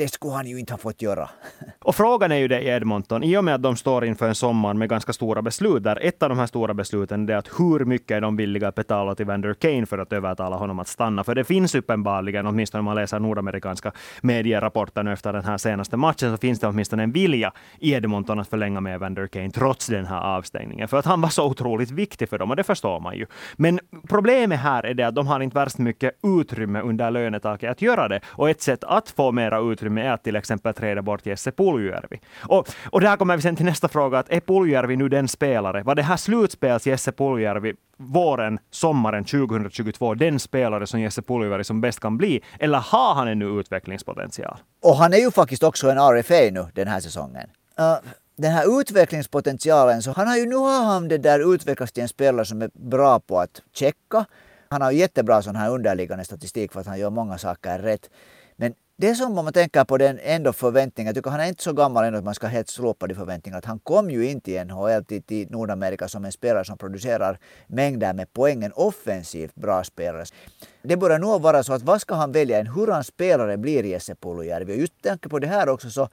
det 0.02 0.08
skulle 0.08 0.34
han 0.34 0.46
ju 0.46 0.58
inte 0.58 0.72
ha 0.72 0.78
fått 0.78 1.02
göra. 1.02 1.28
Och 1.78 1.94
frågan 1.94 2.32
är 2.32 2.36
ju 2.36 2.48
det 2.48 2.60
i 2.60 2.68
Edmonton, 2.68 3.24
i 3.24 3.36
och 3.36 3.44
med 3.44 3.54
att 3.54 3.62
de 3.62 3.76
står 3.76 4.04
inför 4.04 4.28
en 4.28 4.34
sommar 4.34 4.74
med 4.74 4.88
ganska 4.88 5.12
stora 5.12 5.42
beslut, 5.42 5.82
där 5.82 5.98
ett 6.02 6.22
av 6.22 6.28
de 6.28 6.38
här 6.38 6.46
stora 6.46 6.74
besluten 6.74 7.28
är 7.28 7.34
att 7.34 7.48
hur 7.58 7.84
mycket 7.84 8.10
är 8.10 8.20
de 8.20 8.36
villiga 8.36 8.68
att 8.68 8.74
betala 8.74 9.14
till 9.14 9.26
Vander 9.26 9.54
Kane 9.54 9.86
för 9.86 9.98
att 9.98 10.12
övertala 10.12 10.56
honom 10.56 10.78
att 10.78 10.88
stanna? 10.88 11.24
För 11.24 11.34
det 11.34 11.44
finns 11.44 11.74
uppenbarligen, 11.74 12.46
åtminstone 12.46 12.78
om 12.78 12.84
man 12.84 12.94
läser 12.94 13.18
nordamerikanska 13.18 13.92
medierapporter 14.20 15.02
nu 15.02 15.12
efter 15.12 15.32
den 15.32 15.44
här 15.44 15.58
senaste 15.58 15.96
matchen, 15.96 16.30
så 16.30 16.36
finns 16.36 16.60
det 16.60 16.66
åtminstone 16.66 17.02
en 17.02 17.12
vilja 17.12 17.52
i 17.78 17.92
Edmonton 17.92 18.40
att 18.40 18.48
förlänga 18.48 18.80
med 18.80 19.00
Vander 19.00 19.26
Kane 19.26 19.50
trots 19.50 19.86
den 19.86 20.06
här 20.06 20.20
avstängningen. 20.20 20.88
För 20.88 20.96
att 20.96 21.06
han 21.06 21.20
var 21.20 21.28
så 21.28 21.46
otroligt 21.46 21.90
viktig 21.90 22.28
för 22.28 22.38
dem, 22.38 22.50
och 22.50 22.56
det 22.56 22.64
förstår 22.64 23.00
man 23.00 23.16
ju. 23.16 23.26
Men 23.56 23.80
problemet 24.08 24.58
här 24.58 24.82
är 24.86 24.94
det 24.94 25.02
att 25.02 25.14
de 25.14 25.26
har 25.26 25.40
inte 25.40 25.54
värst 25.54 25.78
mycket 25.78 26.12
utrymme 26.40 26.80
under 26.80 27.10
lönetaket 27.10 27.70
att 27.70 27.82
göra 27.82 28.08
det. 28.08 28.20
Och 28.26 28.50
ett 28.50 28.62
sätt 28.62 28.84
att 28.84 29.10
få 29.10 29.32
mera 29.32 29.58
utrymme 29.72 29.91
med 29.92 30.14
att 30.14 30.24
till 30.24 30.36
exempel 30.36 30.74
träda 30.74 31.02
bort 31.02 31.26
Jesse 31.26 31.52
Puljujärvi. 31.52 32.20
Och, 32.40 32.68
och 32.90 33.00
där 33.00 33.16
kommer 33.16 33.36
vi 33.36 33.42
sen 33.42 33.56
till 33.56 33.66
nästa 33.66 33.88
fråga, 33.88 34.18
att 34.18 34.28
är 34.28 34.40
Puljujärvi 34.40 34.96
nu 34.96 35.08
den 35.08 35.28
spelare? 35.28 35.82
Var 35.82 35.94
det 35.94 36.02
här 36.02 36.16
slutspels 36.16 36.86
Jesse 36.86 37.12
Puljujärvi 37.12 37.74
våren, 37.96 38.58
sommaren 38.70 39.24
2022 39.24 40.14
den 40.14 40.38
spelare 40.38 40.86
som 40.86 41.00
Jesse 41.00 41.22
Puljujärvi 41.22 41.64
som 41.64 41.80
bäst 41.80 42.00
kan 42.00 42.18
bli? 42.18 42.42
Eller 42.60 42.78
har 42.78 43.14
han 43.14 43.28
ännu 43.28 43.60
utvecklingspotential? 43.60 44.58
Och 44.82 44.96
han 44.96 45.12
är 45.12 45.18
ju 45.18 45.30
faktiskt 45.30 45.62
också 45.62 45.90
en 45.90 45.98
RFA 45.98 46.50
nu 46.52 46.66
den 46.74 46.88
här 46.88 47.00
säsongen. 47.00 47.50
Uh, 47.80 48.10
den 48.36 48.52
här 48.52 48.80
utvecklingspotentialen, 48.80 50.02
så 50.02 50.12
han 50.12 50.28
har 50.28 50.36
ju 50.36 50.46
nu 50.46 50.56
har 50.56 50.84
han 50.84 51.08
det 51.08 51.18
där 51.18 51.54
utvecklats 51.54 51.92
till 51.92 52.02
en 52.02 52.08
spelare 52.08 52.44
som 52.44 52.62
är 52.62 52.70
bra 52.74 53.20
på 53.20 53.38
att 53.38 53.62
checka. 53.72 54.24
Han 54.68 54.82
har 54.82 54.90
ju 54.90 54.98
jättebra 54.98 55.42
sån 55.42 55.56
här 55.56 55.70
underliggande 55.70 56.24
statistik 56.24 56.72
för 56.72 56.80
att 56.80 56.86
han 56.86 56.98
gör 56.98 57.10
många 57.10 57.38
saker 57.38 57.78
rätt. 57.78 58.10
Men 58.56 58.74
det 59.02 59.14
som 59.14 59.38
om 59.38 59.44
man 59.44 59.52
tänker 59.52 59.84
på 59.84 59.98
den 59.98 60.18
ändå 60.22 60.52
förväntningen, 60.52 61.08
jag 61.08 61.14
tycker 61.16 61.30
han 61.30 61.40
är 61.40 61.48
inte 61.48 61.62
så 61.62 61.72
gammal 61.72 62.04
ändå 62.04 62.18
att 62.18 62.24
man 62.24 62.34
ska 62.34 62.46
helt 62.46 62.68
slopa 62.68 63.06
de 63.06 63.14
förväntningarna. 63.14 63.58
Att 63.58 63.64
han 63.64 63.78
kom 63.78 64.10
ju 64.10 64.30
inte 64.30 64.50
i 64.52 64.64
NHL 64.64 65.04
till, 65.04 65.22
till 65.22 65.50
Nordamerika 65.50 66.08
som 66.08 66.24
en 66.24 66.32
spelare 66.32 66.64
som 66.64 66.78
producerar 66.78 67.38
mängder 67.66 68.14
med 68.14 68.32
poäng, 68.32 68.64
en 68.64 68.72
offensivt 68.72 69.54
bra 69.54 69.84
spelare. 69.84 70.24
Det 70.82 70.96
börjar 70.96 71.18
nog 71.18 71.42
vara 71.42 71.62
så 71.62 71.72
att 71.72 71.82
vad 71.82 72.00
ska 72.00 72.14
han 72.14 72.32
välja, 72.32 72.58
en 72.58 72.66
hur 72.66 72.86
han 72.86 73.04
spelare 73.04 73.56
blir 73.56 73.84
Jesse 73.84 74.14
Puljujärvi. 74.14 74.72
Och 74.72 74.76
just 74.76 75.02
tanke 75.02 75.28
på 75.28 75.38
det 75.38 75.46
här 75.46 75.68
också 75.68 75.90
så 75.90 76.08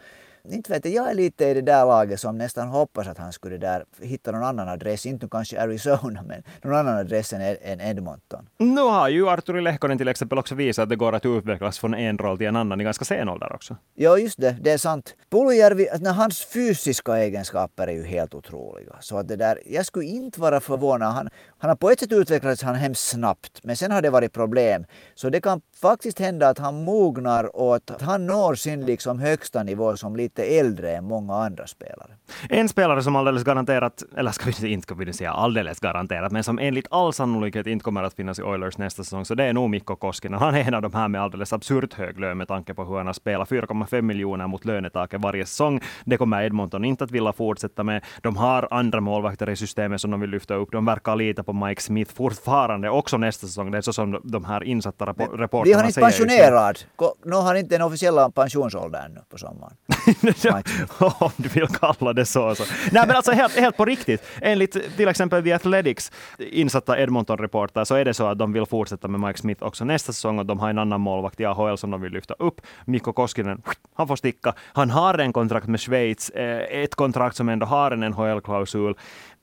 inte 0.49 0.71
vet 0.71 0.85
jag, 0.85 0.93
jag 0.93 1.11
är 1.11 1.15
lite 1.15 1.45
i 1.45 1.53
det 1.53 1.61
där 1.61 1.85
laget 1.85 2.19
som 2.19 2.37
nästan 2.37 2.67
hoppas 2.67 3.07
att 3.07 3.17
han 3.17 3.33
skulle 3.33 3.57
där 3.57 3.85
hitta 4.01 4.31
någon 4.31 4.43
annan 4.43 4.69
adress, 4.69 5.05
inte 5.05 5.27
kanske 5.31 5.61
Arizona, 5.61 6.23
men 6.27 6.43
någon 6.63 6.75
annan 6.75 6.97
adress 6.97 7.33
än, 7.33 7.41
än 7.61 7.81
Edmonton. 7.81 8.49
Nu 8.57 8.81
har 8.81 9.09
ju 9.09 9.29
Arturi 9.29 9.61
Lehkonen 9.61 9.97
till 9.97 10.07
exempel 10.07 10.37
också 10.37 10.55
visat 10.55 10.83
att 10.83 10.89
det 10.89 10.95
går 10.95 11.15
att 11.15 11.25
utvecklas 11.25 11.79
från 11.79 11.93
en 11.93 12.17
roll 12.17 12.37
till 12.37 12.47
en 12.47 12.55
annan 12.55 12.81
i 12.81 12.83
ganska 12.83 13.05
sen 13.05 13.29
ålder 13.29 13.53
också. 13.53 13.75
Ja, 13.95 14.17
just 14.17 14.41
det, 14.41 14.57
det 14.61 14.71
är 14.71 14.77
sant. 14.77 15.15
Puljujärvi, 15.29 15.87
hans 16.05 16.45
fysiska 16.45 17.17
egenskaper 17.17 17.87
är 17.87 17.91
ju 17.91 18.03
helt 18.03 18.33
otroliga. 18.33 18.95
Så 18.99 19.17
att 19.17 19.27
det 19.27 19.35
där, 19.35 19.59
jag 19.65 19.85
skulle 19.85 20.05
inte 20.05 20.41
vara 20.41 20.59
förvånad. 20.59 21.13
Han, 21.13 21.29
han 21.57 21.69
har 21.69 21.75
på 21.75 21.89
ett 21.89 21.99
sätt 21.99 22.11
utvecklats 22.11 22.63
han 22.63 22.75
hemskt 22.75 23.09
snabbt, 23.09 23.59
men 23.63 23.75
sen 23.75 23.91
har 23.91 24.01
det 24.01 24.09
varit 24.09 24.33
problem. 24.33 24.85
Så 25.15 25.29
det 25.29 25.41
kan 25.41 25.61
faktiskt 25.81 26.19
hända 26.19 26.49
att 26.49 26.57
han 26.57 26.83
mognar 26.83 27.55
och 27.55 27.75
att 27.75 28.01
han 28.01 28.25
når 28.25 28.55
sin 28.55 28.85
liksom 28.85 29.19
högsta 29.19 29.63
nivå 29.63 29.97
som 29.97 30.15
lite 30.15 30.28
äldre 30.37 30.95
än 30.95 31.05
många 31.05 31.33
andra 31.33 31.67
spelare. 31.67 32.11
En 32.49 32.69
spelare 32.69 33.03
som 33.03 33.15
alldeles 33.15 33.43
garanterat, 33.43 34.03
eller 34.17 34.31
ska 34.31 34.51
vi 34.61 34.67
inte 34.67 34.83
ska 34.83 34.95
vi 34.95 35.13
säga 35.13 35.31
alldeles 35.31 35.79
garanterat, 35.79 36.31
men 36.31 36.43
som 36.43 36.59
enligt 36.59 36.87
all 36.91 37.13
sannolikhet 37.13 37.67
inte 37.67 37.83
kommer 37.83 38.03
att 38.03 38.13
finnas 38.13 38.39
i 38.39 38.43
Oilers 38.43 38.77
nästa 38.77 39.03
säsong, 39.03 39.25
så 39.25 39.35
det 39.35 39.43
är 39.43 39.53
nog 39.53 39.69
Mikko 39.69 39.95
Koskinen. 39.95 40.39
Han 40.39 40.55
är 40.55 40.67
en 40.67 40.73
av 40.73 40.81
de 40.81 40.93
här 40.93 41.07
med 41.07 41.21
alldeles 41.21 41.53
absurt 41.53 41.93
hög 41.93 42.19
lön 42.19 42.37
med 42.37 42.47
tanke 42.47 42.73
på 42.73 42.83
hur 42.83 42.97
han 42.97 43.05
har 43.05 43.13
spelat. 43.13 43.49
4,5 43.49 44.01
miljoner 44.01 44.47
mot 44.47 44.65
lönetaket 44.65 45.21
varje 45.21 45.45
säsong. 45.45 45.81
Det 46.05 46.17
kommer 46.17 46.43
Edmonton 46.43 46.85
inte 46.85 47.03
att 47.03 47.11
vilja 47.11 47.33
fortsätta 47.33 47.83
med. 47.83 48.03
De 48.21 48.37
har 48.37 48.67
andra 48.71 49.01
målvakter 49.01 49.49
i 49.49 49.55
systemet 49.55 50.01
som 50.01 50.11
de 50.11 50.19
vill 50.19 50.29
lyfta 50.29 50.53
upp. 50.53 50.71
De 50.71 50.85
verkar 50.85 51.15
lita 51.15 51.43
på 51.43 51.53
Mike 51.53 51.81
Smith 51.81 52.13
fortfarande, 52.13 52.89
också 52.89 53.17
nästa 53.17 53.47
säsong. 53.47 53.71
Det 53.71 53.77
är 53.77 53.81
så 53.81 53.93
som 53.93 54.21
de 54.23 54.45
här 54.45 54.63
insatta 54.63 55.05
reportrarna 55.05 55.47
säger. 55.47 55.63
Vi 55.65 55.73
har 55.73 55.87
inte 55.87 56.01
pensionerad. 56.01 56.79
Nu 57.25 57.35
har 57.35 57.55
inte 57.55 57.75
den 57.75 57.81
officiella 57.81 58.31
pensionsåldern 58.31 59.13
nu 59.13 59.21
på 59.29 59.37
sommaren. 59.37 59.73
Om 61.19 61.31
du 61.37 61.49
vill 61.49 61.67
kalla 61.67 62.13
det 62.13 62.25
så. 62.25 62.55
så. 62.55 62.63
Nej 62.91 63.03
men 63.07 63.15
alltså 63.15 63.31
helt, 63.31 63.55
helt 63.55 63.77
på 63.77 63.85
riktigt. 63.85 64.23
Enligt 64.41 64.97
till 64.97 65.07
exempel 65.07 65.43
The 65.43 65.53
Athletics 65.53 66.11
insatta 66.37 66.99
Edmonton-reporter 66.99 67.83
så 67.83 67.95
är 67.95 68.05
det 68.05 68.13
så 68.13 68.27
att 68.27 68.37
de 68.37 68.53
vill 68.53 68.65
fortsätta 68.65 69.07
med 69.07 69.19
Mike 69.19 69.39
Smith 69.39 69.63
också 69.63 69.85
nästa 69.85 70.13
säsong 70.13 70.39
och 70.39 70.45
de 70.45 70.59
har 70.59 70.69
en 70.69 70.77
annan 70.77 71.01
målvakt 71.01 71.39
i 71.39 71.45
AHL 71.45 71.77
som 71.77 71.91
de 71.91 72.01
vill 72.01 72.11
lyfta 72.11 72.33
upp. 72.39 72.61
Mikko 72.85 73.13
Koskinen, 73.13 73.61
han 73.93 74.07
får 74.07 74.15
sticka. 74.15 74.53
Han 74.73 74.89
har 74.89 75.17
en 75.17 75.33
kontrakt 75.33 75.67
med 75.67 75.79
Schweiz, 75.79 76.29
eh, 76.29 76.81
ett 76.83 76.95
kontrakt 76.95 77.35
som 77.35 77.49
ändå 77.49 77.65
har 77.65 77.91
en 77.91 77.99
NHL-klausul. 77.99 78.95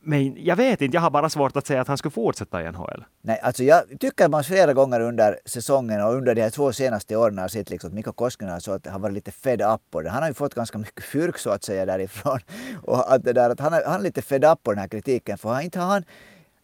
Men 0.08 0.44
jag 0.44 0.56
vet 0.56 0.82
inte, 0.82 0.96
jag 0.96 1.00
har 1.00 1.10
bara 1.10 1.28
svårt 1.28 1.56
att 1.56 1.66
säga 1.66 1.80
att 1.80 1.88
han 1.88 1.98
skulle 1.98 2.12
fortsätta 2.12 2.62
i 2.62 2.72
NHL. 2.72 3.04
Nej, 3.22 3.40
alltså 3.42 3.64
jag 3.64 3.82
tycker 4.00 4.28
man 4.28 4.44
flera 4.44 4.72
gånger 4.72 5.00
under 5.00 5.38
säsongen 5.44 6.02
och 6.02 6.14
under 6.14 6.34
de 6.34 6.42
här 6.42 6.50
två 6.50 6.72
senaste 6.72 7.16
åren 7.16 7.38
har 7.38 7.48
sett 7.48 7.70
liksom 7.70 7.88
att 7.88 7.94
Mikko 7.94 8.12
Koskinen 8.12 8.60
så 8.60 8.72
att 8.72 8.86
han 8.86 9.00
varit 9.00 9.14
lite 9.14 9.30
fed 9.30 9.62
up 9.62 9.80
på 9.90 10.02
det. 10.02 10.10
Han 10.10 10.22
har 10.22 10.28
ju 10.28 10.34
fått 10.34 10.54
ganska 10.54 10.78
mycket 10.78 11.04
fyrk 11.04 11.38
så 11.38 11.50
att 11.50 11.64
säga 11.64 11.86
därifrån. 11.86 12.38
Och 12.82 13.12
att 13.12 13.24
det 13.24 13.32
där, 13.32 13.50
att 13.50 13.60
han, 13.60 13.72
är, 13.72 13.84
han 13.86 14.00
är 14.00 14.04
lite 14.04 14.22
fed 14.22 14.44
up 14.44 14.62
på 14.62 14.72
den 14.72 14.78
här 14.78 14.88
kritiken 14.88 15.38
för 15.38 15.48
han 15.48 15.62
inte 15.62 15.78
har 15.78 15.86
han 15.86 16.04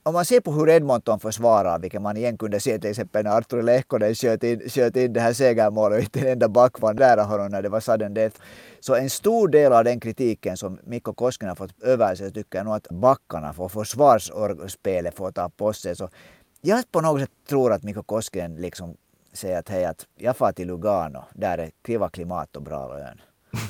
om 0.02 0.14
man 0.14 0.24
ser 0.24 0.40
på 0.40 0.52
hur 0.52 0.68
Edmonton 0.68 1.20
försvarar, 1.20 1.78
vilket 1.78 2.02
man 2.02 2.16
igen 2.16 2.38
kunde 2.38 2.60
se 2.60 2.78
till 2.78 2.90
exempel 2.90 3.24
när 3.24 3.36
Arturi 3.36 3.62
Lehkonen 3.62 4.14
sköt 4.14 4.44
in, 4.44 4.60
sköt 4.68 4.96
in 4.96 5.12
det 5.12 5.20
här 5.20 5.32
segermålet 5.32 5.98
och 5.98 6.02
inte 6.02 6.20
en 6.20 6.26
enda 6.26 6.48
back 6.48 6.80
var 6.80 6.94
nära 6.94 7.22
honom 7.22 7.48
när 7.48 7.62
det 7.62 7.68
var 7.68 7.80
sudden 7.80 8.14
death. 8.14 8.36
Så 8.80 8.94
en 8.94 9.10
stor 9.10 9.48
del 9.48 9.72
av 9.72 9.84
den 9.84 10.00
kritiken 10.00 10.56
som 10.56 10.78
Mikko 10.84 11.14
Koskinen 11.14 11.48
har 11.48 11.56
fått 11.56 11.82
över 11.82 12.14
sig 12.14 12.32
tycker 12.32 12.58
jag 12.58 12.64
nog 12.64 12.74
att 12.74 12.88
backarna 12.88 13.54
och 13.56 13.72
försvarsspelet 13.72 15.14
får 15.14 15.32
ta 15.32 15.48
på 15.48 15.72
sig. 15.72 15.96
Så 15.96 16.08
jag 16.60 16.92
på 16.92 17.00
något 17.00 17.20
sätt 17.20 17.30
tror 17.48 17.72
att 17.72 17.82
Mikko 17.82 18.02
Koskinen 18.02 18.56
liksom 18.56 18.96
säger 19.32 19.58
att 19.58 19.68
hej, 19.68 19.84
att 19.84 20.06
jag 20.16 20.36
far 20.36 20.52
till 20.52 20.68
Lugano, 20.68 21.24
där 21.32 21.58
är 21.58 21.70
kiva 21.86 22.08
klimat 22.08 22.56
och 22.56 22.62
bra 22.62 22.96
lön. 22.96 23.20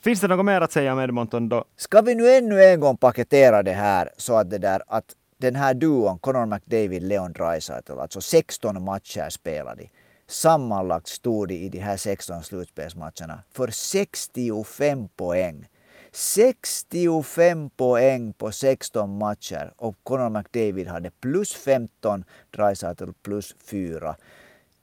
Finns 0.00 0.20
det 0.20 0.28
något 0.28 0.44
mer 0.44 0.60
att 0.60 0.72
säga 0.72 0.92
om 0.92 1.00
Edmonton 1.00 1.48
då? 1.48 1.64
Ska 1.76 2.00
vi 2.00 2.14
nu 2.14 2.30
ännu 2.30 2.64
en 2.64 2.80
gång 2.80 2.96
paketera 2.96 3.62
det 3.62 3.72
här 3.72 4.10
så 4.16 4.36
att 4.36 4.50
det 4.50 4.58
där 4.58 4.82
att 4.86 5.14
den 5.42 5.56
här 5.56 5.74
duon, 5.74 6.18
Conor 6.18 6.46
McDavid, 6.46 7.02
Leon 7.02 7.32
Draisaitl, 7.32 7.98
alltså 7.98 8.20
16 8.20 8.84
matcher 8.84 9.28
spelade. 9.30 9.88
Sammanlagt 10.26 11.08
stod 11.08 11.48
de 11.48 11.54
i 11.54 11.68
de 11.68 11.78
här 11.78 11.96
16 11.96 12.42
slutspelsmatcherna 12.42 13.42
för 13.52 13.68
65 13.70 15.08
poäng. 15.08 15.68
65 16.12 17.70
poäng 17.70 18.32
på 18.32 18.52
16 18.52 19.18
matcher 19.18 19.72
och 19.76 19.96
Conor 20.02 20.30
McDavid 20.30 20.88
hade 20.88 21.10
plus 21.10 21.54
15, 21.54 22.24
Draisaitl 22.50 23.10
plus 23.22 23.56
4. 23.70 24.16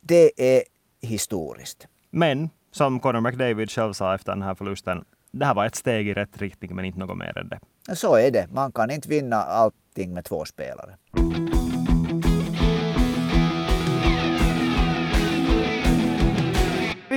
Det 0.01 0.57
är 0.57 0.63
historiskt. 1.01 1.87
Men 2.09 2.49
som 2.71 2.99
Conor 2.99 3.21
McDavid 3.21 3.71
själv 3.71 3.93
sa 3.93 4.15
efter 4.15 4.31
den 4.31 4.41
här 4.41 4.55
förlusten, 4.55 5.05
det 5.31 5.45
här 5.45 5.53
var 5.53 5.65
ett 5.65 5.75
steg 5.75 6.07
i 6.07 6.13
rätt 6.13 6.37
riktning, 6.37 6.75
men 6.75 6.85
inte 6.85 6.99
något 6.99 7.17
mer 7.17 7.37
än 7.37 7.49
det. 7.49 7.59
Så 7.95 8.15
är 8.15 8.31
det. 8.31 8.47
Man 8.51 8.71
kan 8.71 8.91
inte 8.91 9.09
vinna 9.09 9.43
Sting 9.99 10.13
med 10.13 10.25
två 10.25 10.45
spelare. 10.45 10.97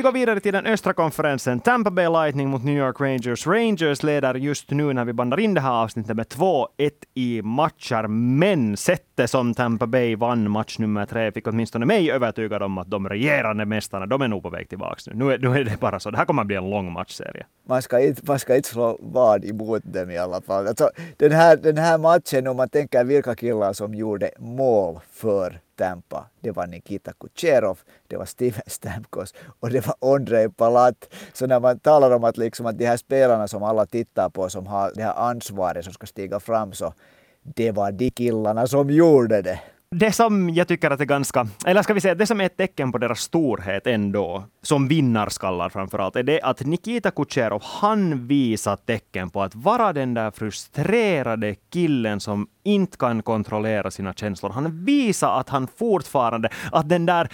Vi 0.03 0.05
går 0.05 0.13
vidare 0.13 0.41
till 0.41 0.53
den 0.53 0.67
östra 0.67 0.93
konferensen. 0.93 1.61
Tampa 1.61 1.91
Bay 1.91 2.09
Lightning 2.09 2.49
mot 2.49 2.65
New 2.65 2.77
York 2.77 3.01
Rangers. 3.01 3.47
Rangers 3.47 4.03
leder 4.03 4.35
just 4.35 4.71
nu 4.71 4.93
när 4.93 5.05
vi 5.05 5.13
bandar 5.13 5.41
in 5.41 5.55
det 5.55 5.61
här 5.61 5.83
avsnittet 5.83 6.17
med 6.17 6.27
2-1 6.27 6.67
i 7.15 7.43
matcher, 7.43 8.09
men 8.09 8.77
sättet 8.77 9.31
som 9.31 9.55
Tampa 9.55 9.87
Bay 9.87 10.17
vann 10.17 10.51
match 10.51 10.79
nummer 10.79 11.07
tre 11.07 11.33
fick 11.33 11.47
åtminstone 11.47 11.87
mig 11.87 12.11
övertygad 12.11 12.63
om 12.63 12.79
att 12.79 12.91
de 12.91 13.09
regerande 13.09 13.65
mästarna, 13.65 14.07
de 14.07 14.23
är 14.23 14.29
nog 14.29 14.43
på 14.43 14.51
väg 14.51 14.69
tillbaka 14.69 15.01
nu. 15.07 15.25
Nu 15.25 15.33
är, 15.33 15.39
nu 15.39 15.61
är 15.61 15.65
det 15.65 15.81
bara 15.81 16.01
så. 16.01 16.11
Det 16.11 16.17
här 16.17 16.25
kommer 16.25 16.43
att 16.43 16.47
bli 16.47 16.57
en 16.57 16.71
lång 16.71 16.93
matchserie. 16.93 17.47
Man 17.69 17.83
ska 17.83 18.01
inte, 18.01 18.23
man 18.25 18.39
ska 18.39 18.57
inte 18.57 18.69
slå 18.69 18.99
vad 19.01 19.45
emot 19.45 19.83
dem 19.85 20.11
i 20.11 20.19
alla 20.19 20.41
fall. 20.41 20.67
Alltså, 20.67 20.91
den, 21.17 21.33
här, 21.33 21.57
den 21.57 21.79
här 21.79 21.99
matchen, 21.99 22.47
om 22.47 22.57
man 22.57 22.69
tänker 22.69 23.05
vilka 23.05 23.35
killar 23.35 23.73
som 23.73 23.95
gjorde 23.95 24.31
mål 24.39 25.01
för 25.13 25.61
Tampa. 25.77 26.27
Det 26.41 26.51
var 26.51 26.67
Nikita 26.67 27.13
Kucherov, 27.13 27.79
det 28.09 28.17
var 28.17 28.25
Steven 28.25 28.63
Stamkos 28.67 29.35
och 29.61 29.71
det 29.71 29.87
var 29.87 29.95
Ondrej 29.99 30.51
Palat. 30.51 31.15
Så 31.33 31.47
när 31.47 31.61
man 31.61 31.79
talar 31.79 32.11
om 32.11 32.25
att, 32.25 32.37
liksom 32.37 32.67
att 32.67 32.79
de 32.79 32.87
här 32.87 32.97
spelarna 32.97 33.49
som 33.49 33.63
alla 33.63 33.87
tittar 33.87 34.31
på 34.31 34.49
som 34.49 34.67
har 34.67 34.93
det 34.95 35.03
här 35.03 35.15
ansvaret 35.15 35.85
som 35.85 35.93
ska 35.93 36.07
stiga 36.07 36.41
fram 36.41 36.73
så 36.73 36.95
det 37.43 37.73
var 37.73 37.93
de 37.93 38.11
killarna 38.11 38.67
som 38.67 38.91
gjorde 38.91 39.43
det. 39.43 39.61
Det 39.95 40.13
som 40.13 40.51
jag 40.51 40.69
tycker 40.69 40.91
att 40.91 41.01
är 41.01 41.05
ganska, 41.05 41.47
eller 41.67 41.83
ska 41.83 41.95
vi 41.95 42.01
säga 42.01 42.15
det 42.15 42.27
som 42.27 42.41
är 42.41 42.47
ett 42.47 42.57
tecken 42.57 42.93
på 42.93 42.99
deras 42.99 43.21
storhet 43.21 43.87
ändå, 43.87 44.45
som 44.63 44.89
vinnarskallar 44.89 45.69
framför 45.69 45.99
allt, 45.99 46.17
är 46.17 46.23
det 46.23 46.41
att 46.41 46.61
Nikita 46.61 47.11
Kucherov, 47.11 47.63
han 47.65 48.27
visar 48.27 48.77
tecken 48.77 49.31
på 49.31 49.43
att 49.43 49.55
vara 49.55 49.93
den 49.93 50.15
där 50.15 50.31
frustrerade 50.31 51.55
killen 51.73 52.21
som 52.21 52.47
inte 52.65 52.97
kan 52.97 53.23
kontrollera 53.23 53.91
sina 53.91 54.13
känslor. 54.13 54.51
Han 54.51 54.85
visar 54.85 55.41
att 55.41 55.49
han 55.49 55.69
fortfarande, 55.79 56.49
att 56.73 56.89
den 56.89 57.07
där, 57.07 57.29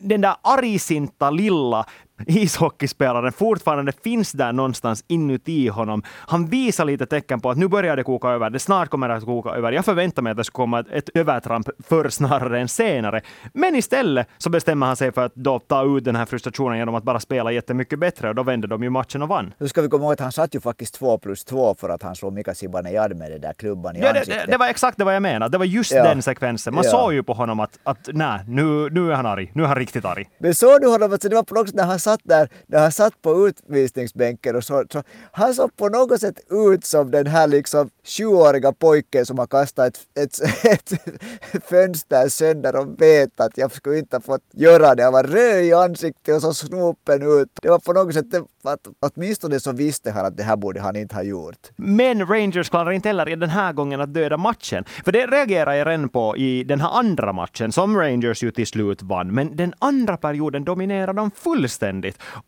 den 0.00 0.20
där 0.20 0.34
argsinta 0.42 1.30
lilla 1.30 1.86
ishockeyspelaren 2.26 3.32
fortfarande 3.32 3.92
finns 3.92 4.32
där 4.32 4.52
någonstans 4.52 5.04
inuti 5.08 5.68
honom. 5.68 6.02
Han 6.06 6.46
visar 6.46 6.84
lite 6.84 7.06
tecken 7.06 7.40
på 7.40 7.50
att 7.50 7.58
nu 7.58 7.68
börjar 7.68 7.96
det 7.96 8.02
koka 8.02 8.28
över, 8.28 8.50
det 8.50 8.58
snart 8.58 8.88
kommer 8.88 9.08
det 9.08 9.14
att 9.14 9.24
koka 9.24 9.50
över. 9.50 9.72
Jag 9.72 9.84
förväntar 9.84 10.22
mig 10.22 10.30
att 10.30 10.36
det 10.36 10.44
ska 10.44 10.52
komma 10.52 10.80
ett, 10.80 10.86
ett 10.90 11.08
övertramp 11.14 11.68
förr 11.88 12.08
snarare 12.08 12.60
än 12.60 12.68
senare. 12.68 13.20
Men 13.52 13.76
istället 13.76 14.28
så 14.38 14.50
bestämmer 14.50 14.86
han 14.86 14.96
sig 14.96 15.12
för 15.12 15.24
att 15.24 15.34
då 15.34 15.58
ta 15.58 15.96
ut 15.96 16.04
den 16.04 16.16
här 16.16 16.26
frustrationen 16.26 16.78
genom 16.78 16.94
att 16.94 17.04
bara 17.04 17.20
spela 17.20 17.52
jättemycket 17.52 17.98
bättre 17.98 18.28
och 18.28 18.34
då 18.34 18.42
vände 18.42 18.66
de 18.66 18.82
ju 18.82 18.90
matchen 18.90 19.22
och 19.22 19.28
vann. 19.28 19.54
Nu 19.58 19.68
ska 19.68 19.82
vi 19.82 19.88
komma 19.88 20.04
ihåg 20.04 20.12
att 20.12 20.20
han 20.20 20.32
satt 20.32 20.54
ju 20.54 20.60
faktiskt 20.60 20.94
två 20.94 21.18
plus 21.18 21.44
två 21.44 21.74
för 21.74 21.88
att 21.88 22.02
han 22.02 22.16
slog 22.16 22.32
Mika 22.32 22.54
Zibanejad 22.54 23.16
med 23.16 23.30
den 23.30 23.40
där 23.40 23.52
klubban 23.52 23.96
i 23.96 24.00
ja, 24.00 24.08
ansiktet. 24.08 24.34
Det, 24.34 24.46
det, 24.46 24.52
det, 24.52 24.58
var 24.58 24.68
exakt 24.68 24.98
det 24.98 25.04
vad 25.04 25.14
jag 25.14 25.22
menade. 25.22 25.52
Det 25.52 25.58
var 25.58 25.64
just 25.64 25.92
ja. 25.92 26.02
den 26.02 26.22
sekvensen. 26.22 26.74
Man 26.74 26.84
ja. 26.84 26.90
såg 26.90 27.12
ju 27.12 27.22
på 27.22 27.32
honom 27.32 27.60
att, 27.60 27.78
att 27.82 28.08
nej, 28.12 28.40
nu, 28.48 28.90
nu 28.90 29.10
är 29.10 29.14
han 29.14 29.26
arg. 29.26 29.50
Nu 29.54 29.62
är 29.62 29.66
han 29.66 29.76
riktigt 29.76 30.04
arg. 30.04 30.24
Men 30.38 30.54
såg 30.54 30.80
du 30.80 30.88
honom? 30.88 31.12
Alltså, 31.12 31.28
det 31.28 31.34
var 31.34 31.42
på 31.42 31.54
något 31.54 31.68
sätt 31.68 31.76
när 31.76 31.84
han 31.84 31.98
satt 31.98 32.13
där, 32.22 32.48
när 32.66 32.78
han 32.80 32.92
satt 32.92 33.22
på 33.22 33.48
utvisningsbänken 33.48 34.56
och 34.56 34.64
så, 34.64 34.84
så 34.92 35.02
han 35.32 35.54
såg 35.54 35.76
på 35.76 35.88
något 35.88 36.20
sätt 36.20 36.40
ut 36.50 36.84
som 36.84 37.10
den 37.10 37.26
här 37.26 37.46
liksom 37.46 37.90
sjuåriga 38.04 38.72
pojken 38.72 39.26
som 39.26 39.38
har 39.38 39.46
kastat 39.46 39.86
ett, 40.14 40.40
ett, 40.64 40.92
ett 41.54 41.64
fönster 41.64 42.28
sönder 42.28 42.76
och 42.76 43.00
vet 43.00 43.40
att 43.40 43.58
jag 43.58 43.72
skulle 43.72 43.98
inte 43.98 44.16
ha 44.16 44.20
fått 44.20 44.42
göra 44.52 44.94
det. 44.94 45.02
Han 45.02 45.12
var 45.12 45.24
röd 45.24 45.64
i 45.64 45.72
ansiktet 45.72 46.34
och 46.34 46.42
så 46.42 46.54
snopen 46.54 47.22
ut. 47.22 47.48
Det 47.62 47.68
var 47.68 47.78
på 47.78 47.92
något 47.92 48.14
sätt 48.14 48.26
att 48.62 48.80
åtminstone 49.00 49.60
så 49.60 49.72
visste 49.72 50.10
han 50.10 50.26
att 50.26 50.36
det 50.36 50.42
här 50.42 50.56
borde 50.56 50.80
han 50.80 50.96
inte 50.96 51.14
ha 51.14 51.22
gjort. 51.22 51.70
Men 51.76 52.26
Rangers 52.26 52.70
klarar 52.70 52.90
inte 52.92 53.08
heller 53.08 53.36
den 53.36 53.50
här 53.50 53.72
gången 53.72 54.00
att 54.00 54.14
döda 54.14 54.36
matchen. 54.36 54.84
För 55.04 55.12
det 55.12 55.26
reagerar 55.26 55.74
jag 55.74 55.86
redan 55.88 56.08
på 56.08 56.36
i 56.36 56.64
den 56.64 56.80
här 56.80 56.98
andra 56.98 57.32
matchen 57.32 57.72
som 57.72 57.96
Rangers 57.96 58.42
ju 58.42 58.50
till 58.50 58.66
slut 58.66 59.02
vann. 59.02 59.34
Men 59.34 59.56
den 59.56 59.74
andra 59.78 60.16
perioden 60.16 60.64
dominerar 60.64 61.12
de 61.12 61.30
fullständigt. 61.30 61.93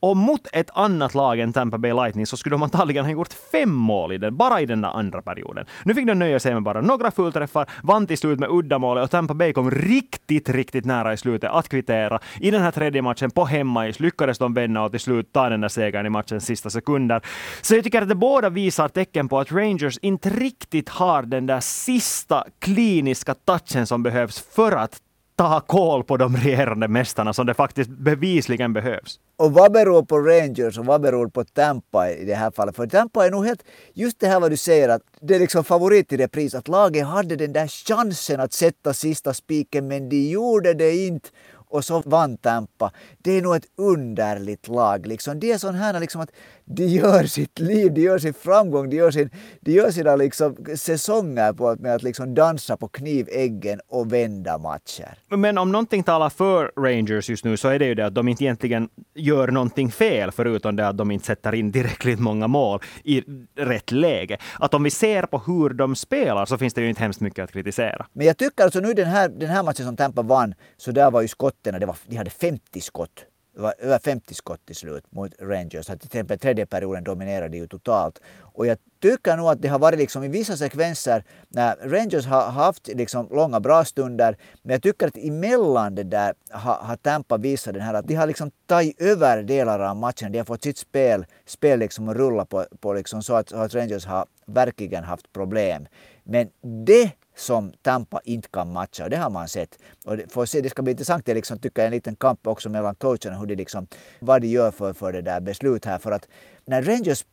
Och 0.00 0.16
mot 0.16 0.46
ett 0.52 0.70
annat 0.74 1.14
lag 1.14 1.40
än 1.40 1.52
Tampa 1.52 1.78
Bay 1.78 1.92
Lightning 1.92 2.26
så 2.26 2.36
skulle 2.36 2.54
de 2.54 2.62
antagligen 2.62 3.04
ha 3.04 3.12
gjort 3.12 3.32
fem 3.52 3.72
mål 3.72 4.12
i 4.12 4.18
den, 4.18 4.36
bara 4.36 4.60
i 4.60 4.66
den 4.66 4.80
där 4.80 4.88
andra 4.88 5.22
perioden. 5.22 5.66
Nu 5.84 5.94
fick 5.94 6.06
de 6.06 6.14
nöja 6.14 6.40
sig 6.40 6.54
med 6.54 6.62
bara 6.62 6.80
några 6.80 7.10
fullträffar, 7.10 7.66
vann 7.82 8.06
till 8.06 8.18
slut 8.18 8.38
med 8.38 8.48
uddamålet 8.50 9.04
och 9.04 9.10
Tampa 9.10 9.34
Bay 9.34 9.52
kom 9.52 9.70
riktigt, 9.70 10.48
riktigt 10.48 10.84
nära 10.84 11.12
i 11.12 11.16
slutet 11.16 11.50
att 11.50 11.68
kvittera. 11.68 12.20
I 12.40 12.50
den 12.50 12.62
här 12.62 12.70
tredje 12.70 13.02
matchen 13.02 13.30
på 13.30 13.44
hemmais 13.44 14.00
lyckades 14.00 14.38
de 14.38 14.54
vända 14.54 14.82
och 14.82 14.90
till 14.90 15.00
slut 15.00 15.32
ta 15.32 15.48
den 15.48 15.60
där 15.60 15.68
segern 15.68 16.06
i 16.06 16.10
matchens 16.10 16.46
sista 16.46 16.70
sekunder. 16.70 17.20
Så 17.62 17.74
jag 17.74 17.84
tycker 17.84 18.02
att 18.02 18.08
det 18.08 18.14
båda 18.14 18.50
visar 18.50 18.88
tecken 18.88 19.28
på 19.28 19.38
att 19.38 19.52
Rangers 19.52 19.98
inte 19.98 20.30
riktigt 20.30 20.88
har 20.88 21.22
den 21.22 21.46
där 21.46 21.60
sista 21.60 22.44
kliniska 22.58 23.34
touchen 23.34 23.86
som 23.86 24.02
behövs 24.02 24.44
för 24.54 24.72
att 24.72 25.00
ta 25.36 25.60
koll 25.60 26.04
på 26.04 26.16
de 26.16 26.36
regerande 26.36 26.88
mästarna 26.88 27.32
som 27.32 27.46
det 27.46 27.54
faktiskt 27.54 27.90
bevisligen 27.90 28.72
behövs. 28.72 29.20
Och 29.38 29.52
vad 29.52 29.72
beror 29.72 30.02
på 30.02 30.18
Rangers 30.18 30.78
och 30.78 30.86
vad 30.86 31.00
beror 31.00 31.28
på 31.28 31.44
Tampa 31.44 32.10
i 32.10 32.24
det 32.24 32.34
här 32.34 32.50
fallet? 32.50 32.76
För 32.76 32.86
Tampa 32.86 33.26
är 33.26 33.30
nog 33.30 33.46
helt, 33.46 33.64
just 33.94 34.20
det 34.20 34.26
här 34.26 34.40
vad 34.40 34.50
du 34.50 34.56
säger 34.56 34.88
att 34.88 35.02
det 35.20 35.34
är 35.34 35.38
liksom 35.38 35.64
favorit 35.64 36.12
i 36.12 36.16
repris, 36.16 36.54
att 36.54 36.68
laget 36.68 37.06
hade 37.06 37.36
den 37.36 37.52
där 37.52 37.68
chansen 37.68 38.40
att 38.40 38.52
sätta 38.52 38.94
sista 38.94 39.34
spiken 39.34 39.88
men 39.88 40.08
de 40.08 40.30
gjorde 40.30 40.74
det 40.74 40.96
inte 40.96 41.28
och 41.68 41.84
så 41.84 42.02
vann 42.06 42.36
Tampa. 42.36 42.92
Det 43.18 43.30
är 43.32 43.42
nog 43.42 43.56
ett 43.56 43.66
underligt 43.76 44.68
lag. 44.68 45.06
Liksom. 45.06 45.40
Det 45.40 45.52
är 45.52 45.58
sån 45.58 45.74
här 45.74 46.00
liksom 46.00 46.20
att 46.20 46.30
de 46.64 46.86
gör 46.86 47.24
sitt 47.24 47.58
liv, 47.58 47.94
de 47.94 48.00
gör 48.00 48.18
sin 48.18 48.34
framgång, 48.34 48.90
de 48.90 48.96
gör, 48.96 49.10
sin, 49.10 49.30
de 49.60 49.72
gör 49.72 49.90
sina 49.90 50.16
liksom 50.16 50.56
säsonger 50.76 51.52
på 51.52 51.68
att, 51.68 51.80
med 51.80 51.94
att 51.94 52.02
liksom 52.02 52.34
dansa 52.34 52.76
på 52.76 52.88
kniväggen 52.88 53.80
och 53.88 54.12
vända 54.12 54.58
matcher. 54.58 55.18
Men 55.28 55.58
om 55.58 55.72
någonting 55.72 56.02
talar 56.02 56.30
för 56.30 56.72
Rangers 56.76 57.30
just 57.30 57.44
nu 57.44 57.56
så 57.56 57.68
är 57.68 57.78
det 57.78 57.86
ju 57.86 57.94
det 57.94 58.06
att 58.06 58.14
de 58.14 58.28
inte 58.28 58.44
egentligen 58.44 58.88
gör 59.14 59.48
någonting 59.48 59.90
fel 59.90 60.30
förutom 60.30 60.76
det 60.76 60.88
att 60.88 60.98
de 60.98 61.10
inte 61.10 61.26
sätter 61.26 61.54
in 61.54 61.72
tillräckligt 61.72 62.20
många 62.20 62.46
mål 62.46 62.80
i 63.04 63.22
rätt 63.56 63.92
läge. 63.92 64.38
Att 64.58 64.74
om 64.74 64.82
vi 64.82 64.90
ser 64.90 65.22
på 65.22 65.38
hur 65.38 65.70
de 65.70 65.96
spelar 65.96 66.46
så 66.46 66.58
finns 66.58 66.74
det 66.74 66.80
ju 66.80 66.88
inte 66.88 67.02
hemskt 67.02 67.20
mycket 67.20 67.44
att 67.44 67.52
kritisera. 67.52 68.06
Men 68.12 68.26
jag 68.26 68.36
tycker 68.36 68.64
alltså 68.64 68.80
nu 68.80 68.94
den 68.94 69.06
här, 69.06 69.28
den 69.28 69.48
här 69.48 69.62
matchen 69.62 69.86
som 69.86 69.96
Tampa 69.96 70.22
vann, 70.22 70.54
så 70.76 70.90
där 70.90 71.10
var 71.10 71.22
ju 71.22 71.28
skotten, 71.66 71.80
det 71.80 71.86
var, 71.86 71.96
de 72.06 72.16
hade 72.16 72.30
50 72.30 72.80
skott 72.80 73.26
det 73.56 73.62
var 73.62 73.74
över 73.78 73.98
50 73.98 74.34
skott 74.34 74.60
till 74.66 74.76
slut 74.76 75.04
mot 75.12 75.32
Rangers. 75.40 75.90
Att 75.90 76.00
till 76.00 76.08
exempel 76.08 76.38
tredje 76.38 76.66
perioden 76.66 77.04
dominerade 77.04 77.56
ju 77.56 77.66
totalt. 77.66 78.20
Och 78.54 78.66
jag 78.66 78.78
tycker 79.00 79.36
nog 79.36 79.48
att 79.48 79.62
det 79.62 79.68
har 79.68 79.78
varit 79.78 79.98
liksom 79.98 80.24
i 80.24 80.28
vissa 80.28 80.56
sekvenser 80.56 81.24
när 81.48 81.76
Rangers 81.76 82.26
har 82.26 82.50
haft 82.50 82.88
liksom 82.88 83.28
långa 83.30 83.60
bra 83.60 83.84
stunder. 83.84 84.36
Men 84.62 84.72
jag 84.72 84.82
tycker 84.82 85.06
att 85.06 85.16
emellan 85.16 85.94
det 85.94 86.02
där 86.02 86.34
har, 86.50 86.74
har 86.74 86.96
Tampa 86.96 87.36
visat 87.36 87.74
den 87.74 87.82
här 87.82 87.94
att 87.94 88.08
de 88.08 88.14
har 88.14 88.26
liksom 88.26 88.50
tagit 88.66 89.00
över 89.00 89.42
delar 89.42 89.80
av 89.80 89.96
matchen. 89.96 90.32
De 90.32 90.38
har 90.38 90.44
fått 90.44 90.62
sitt 90.62 90.78
spel, 90.78 91.26
spel 91.46 91.78
liksom 91.78 92.08
att 92.08 92.16
rulla 92.16 92.44
på, 92.44 92.66
på 92.80 92.92
liksom 92.92 93.22
så 93.22 93.34
att, 93.34 93.48
så 93.48 93.56
att 93.56 93.74
Rangers 93.74 94.06
har 94.06 94.26
verkligen 94.46 95.04
haft 95.04 95.32
problem. 95.32 95.86
Men 96.26 96.50
det 96.84 97.12
som 97.36 97.72
Tampa 97.82 98.20
inte 98.24 98.48
kan 98.48 98.72
matcha. 98.72 99.04
och 99.04 99.10
Det 99.10 99.16
har 99.16 99.30
man 99.30 99.48
sett. 99.48 99.78
Och 100.04 100.16
det, 100.16 100.46
se, 100.46 100.60
det 100.60 100.70
ska 100.70 100.82
bli 100.82 100.90
intressant, 100.90 101.26
det 101.26 101.34
liksom, 101.34 101.58
tycker 101.58 101.82
jag, 101.82 101.86
en 101.86 101.92
liten 101.92 102.16
kamp 102.16 102.46
också 102.46 102.68
mellan 102.68 102.94
coacherna, 102.94 103.38
hur 103.38 103.46
de 103.46 103.56
liksom, 103.56 103.86
vad 104.20 104.42
de 104.42 104.48
gör 104.48 104.70
för, 104.70 104.92
för 104.92 105.12
det 105.12 105.22
där 105.22 105.40
beslut 105.40 105.84
här. 105.84 105.98
För 105.98 106.12
att 106.12 106.28
när 106.64 106.82
Rangers 106.82 107.24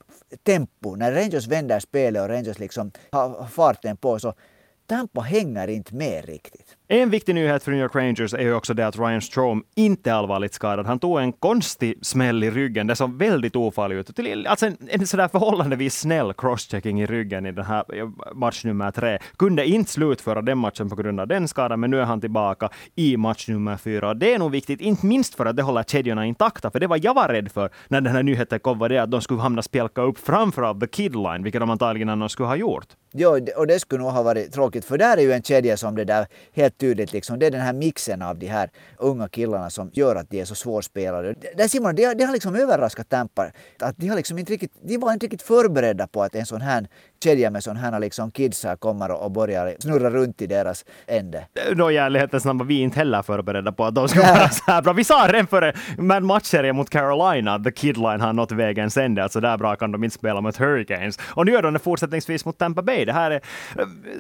tempo, 0.44 0.96
när 0.96 1.12
Rangers 1.12 1.48
vänder 1.48 1.80
spelet 1.80 2.22
och 2.22 2.30
Rangers 2.30 2.60
liksom 2.60 2.92
har 3.12 3.48
farten 3.48 3.98
på 3.98 4.20
så 4.20 4.34
Tampa 4.88 5.22
hänger 5.22 5.68
inte 5.68 5.96
med 5.96 6.26
riktigt. 6.26 6.78
En 6.88 7.10
viktig 7.10 7.36
nyhet 7.36 7.64
för 7.64 7.72
New 7.72 7.82
York 7.82 7.96
Rangers 7.96 8.34
är 8.34 8.42
ju 8.42 8.54
också 8.54 8.74
det 8.74 8.88
att 8.88 9.00
Ryan 9.00 9.22
Strom 9.22 9.64
inte 9.76 10.10
är 10.10 10.14
allvarligt 10.14 10.54
skadad. 10.54 10.86
Han 10.86 11.00
tog 11.00 11.20
en 11.20 11.34
konstig 11.34 12.06
smäll 12.06 12.44
i 12.44 12.52
ryggen. 12.52 12.88
Det 12.88 12.96
såg 12.96 13.14
väldigt 13.14 13.56
ofarligt 13.56 14.20
ut. 14.20 14.48
Alltså 14.48 14.66
en, 14.66 14.78
en 14.88 15.08
sådär 15.08 15.28
förhållandevis 15.28 16.00
snäll 16.00 16.34
crosschecking 16.34 17.02
i 17.02 17.06
ryggen 17.06 17.46
i 17.46 17.52
den 17.52 17.66
här 17.66 17.98
eh, 17.98 18.10
match 18.34 18.64
nummer 18.64 18.92
tre. 18.92 19.20
Kunde 19.38 19.66
inte 19.66 19.92
slutföra 19.92 20.42
den 20.42 20.58
matchen 20.58 20.90
på 20.90 20.96
grund 20.96 21.20
av 21.20 21.28
den 21.28 21.48
skadan, 21.48 21.80
men 21.80 21.92
nu 21.92 22.00
är 22.00 22.06
han 22.06 22.22
tillbaka 22.22 22.70
i 22.96 23.18
match 23.18 23.48
nummer 23.48 23.78
fyra. 23.78 24.14
Det 24.14 24.34
är 24.34 24.40
nog 24.40 24.52
viktigt, 24.52 24.82
inte 24.82 25.06
minst 25.06 25.36
för 25.36 25.46
att 25.46 25.56
det 25.56 25.64
håller 25.64 25.84
kedjorna 25.84 26.26
intakta, 26.26 26.72
för 26.72 26.80
det 26.80 26.88
var 26.88 27.00
jag 27.04 27.14
var 27.14 27.28
rädd 27.28 27.52
för 27.52 27.70
när 27.88 28.02
den 28.02 28.16
här 28.16 28.24
nyheten 28.24 28.60
kom, 28.60 28.80
var 28.80 28.90
det 28.90 28.98
att 28.98 29.12
de 29.12 29.22
skulle 29.22 29.42
hamna 29.42 29.62
spjälka 29.62 30.02
upp 30.02 30.18
framför 30.18 30.62
av 30.62 30.80
the 30.80 30.88
kid 30.88 31.16
line, 31.16 31.44
vilket 31.44 31.62
de 31.62 31.70
antagligen 31.70 32.10
annars 32.10 32.32
skulle 32.32 32.48
ha 32.48 32.56
gjort. 32.56 32.88
Ja, 33.12 33.40
och 33.58 33.68
det 33.68 33.80
skulle 33.80 34.04
nog 34.04 34.12
ha 34.12 34.24
varit 34.24 34.54
tråkigt, 34.54 34.86
för 34.86 34.98
där 34.98 35.18
är 35.18 35.22
ju 35.22 35.32
en 35.32 35.44
kedja 35.44 35.78
som 35.78 35.96
det 35.96 36.06
där 36.06 36.26
helt 36.54 36.73
tydligt 36.78 37.14
liksom, 37.14 37.40
det 37.40 37.46
är 37.46 37.52
den 37.52 37.62
här 37.62 37.74
mixen 37.74 38.22
av 38.22 38.38
de 38.38 38.48
här 38.48 38.70
unga 38.98 39.28
killarna 39.28 39.70
som 39.70 39.90
gör 39.94 40.16
att 40.16 40.30
de 40.30 40.40
är 40.42 40.46
så 40.46 40.56
svårspelade. 40.56 41.36
Där 41.58 41.68
ser 41.68 41.82
man, 41.82 41.96
det, 41.96 42.14
det 42.14 42.24
har 42.24 42.34
liksom 42.34 42.56
överraskat 42.56 43.10
Tampa. 43.10 43.52
Att 43.80 43.98
de, 43.98 44.08
har 44.08 44.16
liksom 44.16 44.40
inte 44.40 44.54
riktigt, 44.54 44.72
de 44.82 44.98
var 44.98 45.14
inte 45.14 45.26
riktigt 45.26 45.42
förberedda 45.42 46.08
på 46.08 46.24
att 46.24 46.36
en 46.36 46.46
sån 46.46 46.62
här 46.62 46.88
kedja 47.24 47.50
med 47.50 47.64
sådana 47.64 47.80
här 47.80 48.00
liksom 48.00 48.32
kids 48.32 48.64
här 48.64 48.76
kommer 48.76 49.12
och 49.12 49.32
börjar 49.32 49.76
snurra 49.80 50.10
runt 50.10 50.42
i 50.42 50.48
deras 50.48 50.86
ände. 51.08 51.46
Då 51.76 51.92
i 51.92 51.98
ärlighetens 51.98 52.46
namn 52.46 52.60
var 52.60 52.66
vi 52.66 52.82
inte 52.82 53.00
heller 53.00 53.22
förberedda 53.22 53.72
på 53.72 53.86
att 53.86 53.96
de 53.96 54.08
skulle 54.08 54.26
vara 54.34 54.50
så 54.50 54.64
här 54.72 54.82
bra. 54.82 54.94
Vi 54.94 55.04
sa 55.04 55.28
redan 55.30 55.48
före 55.48 55.74
matchserien 56.22 56.76
mot 56.76 56.90
Carolina 56.90 57.54
att 57.54 57.64
the 57.64 57.72
kid 57.72 57.98
line 57.98 58.22
har 58.22 58.34
nått 58.34 58.52
vägens 58.52 58.98
ände. 58.98 59.24
Alltså 59.24 59.40
där 59.40 59.58
bra 59.58 59.76
kan 59.76 59.92
de 59.92 60.04
inte 60.04 60.16
spela 60.16 60.42
mot 60.42 60.58
Hurricanes. 60.58 61.20
Och 61.24 61.46
nu 61.46 61.52
gör 61.52 61.62
de 61.62 61.74
det 61.74 61.80
fortsättningsvis 61.80 62.46
mot 62.46 62.58
Tampa 62.58 62.82
Bay. 62.82 63.06
Det 63.06 63.14
här 63.14 63.32
är, 63.32 63.42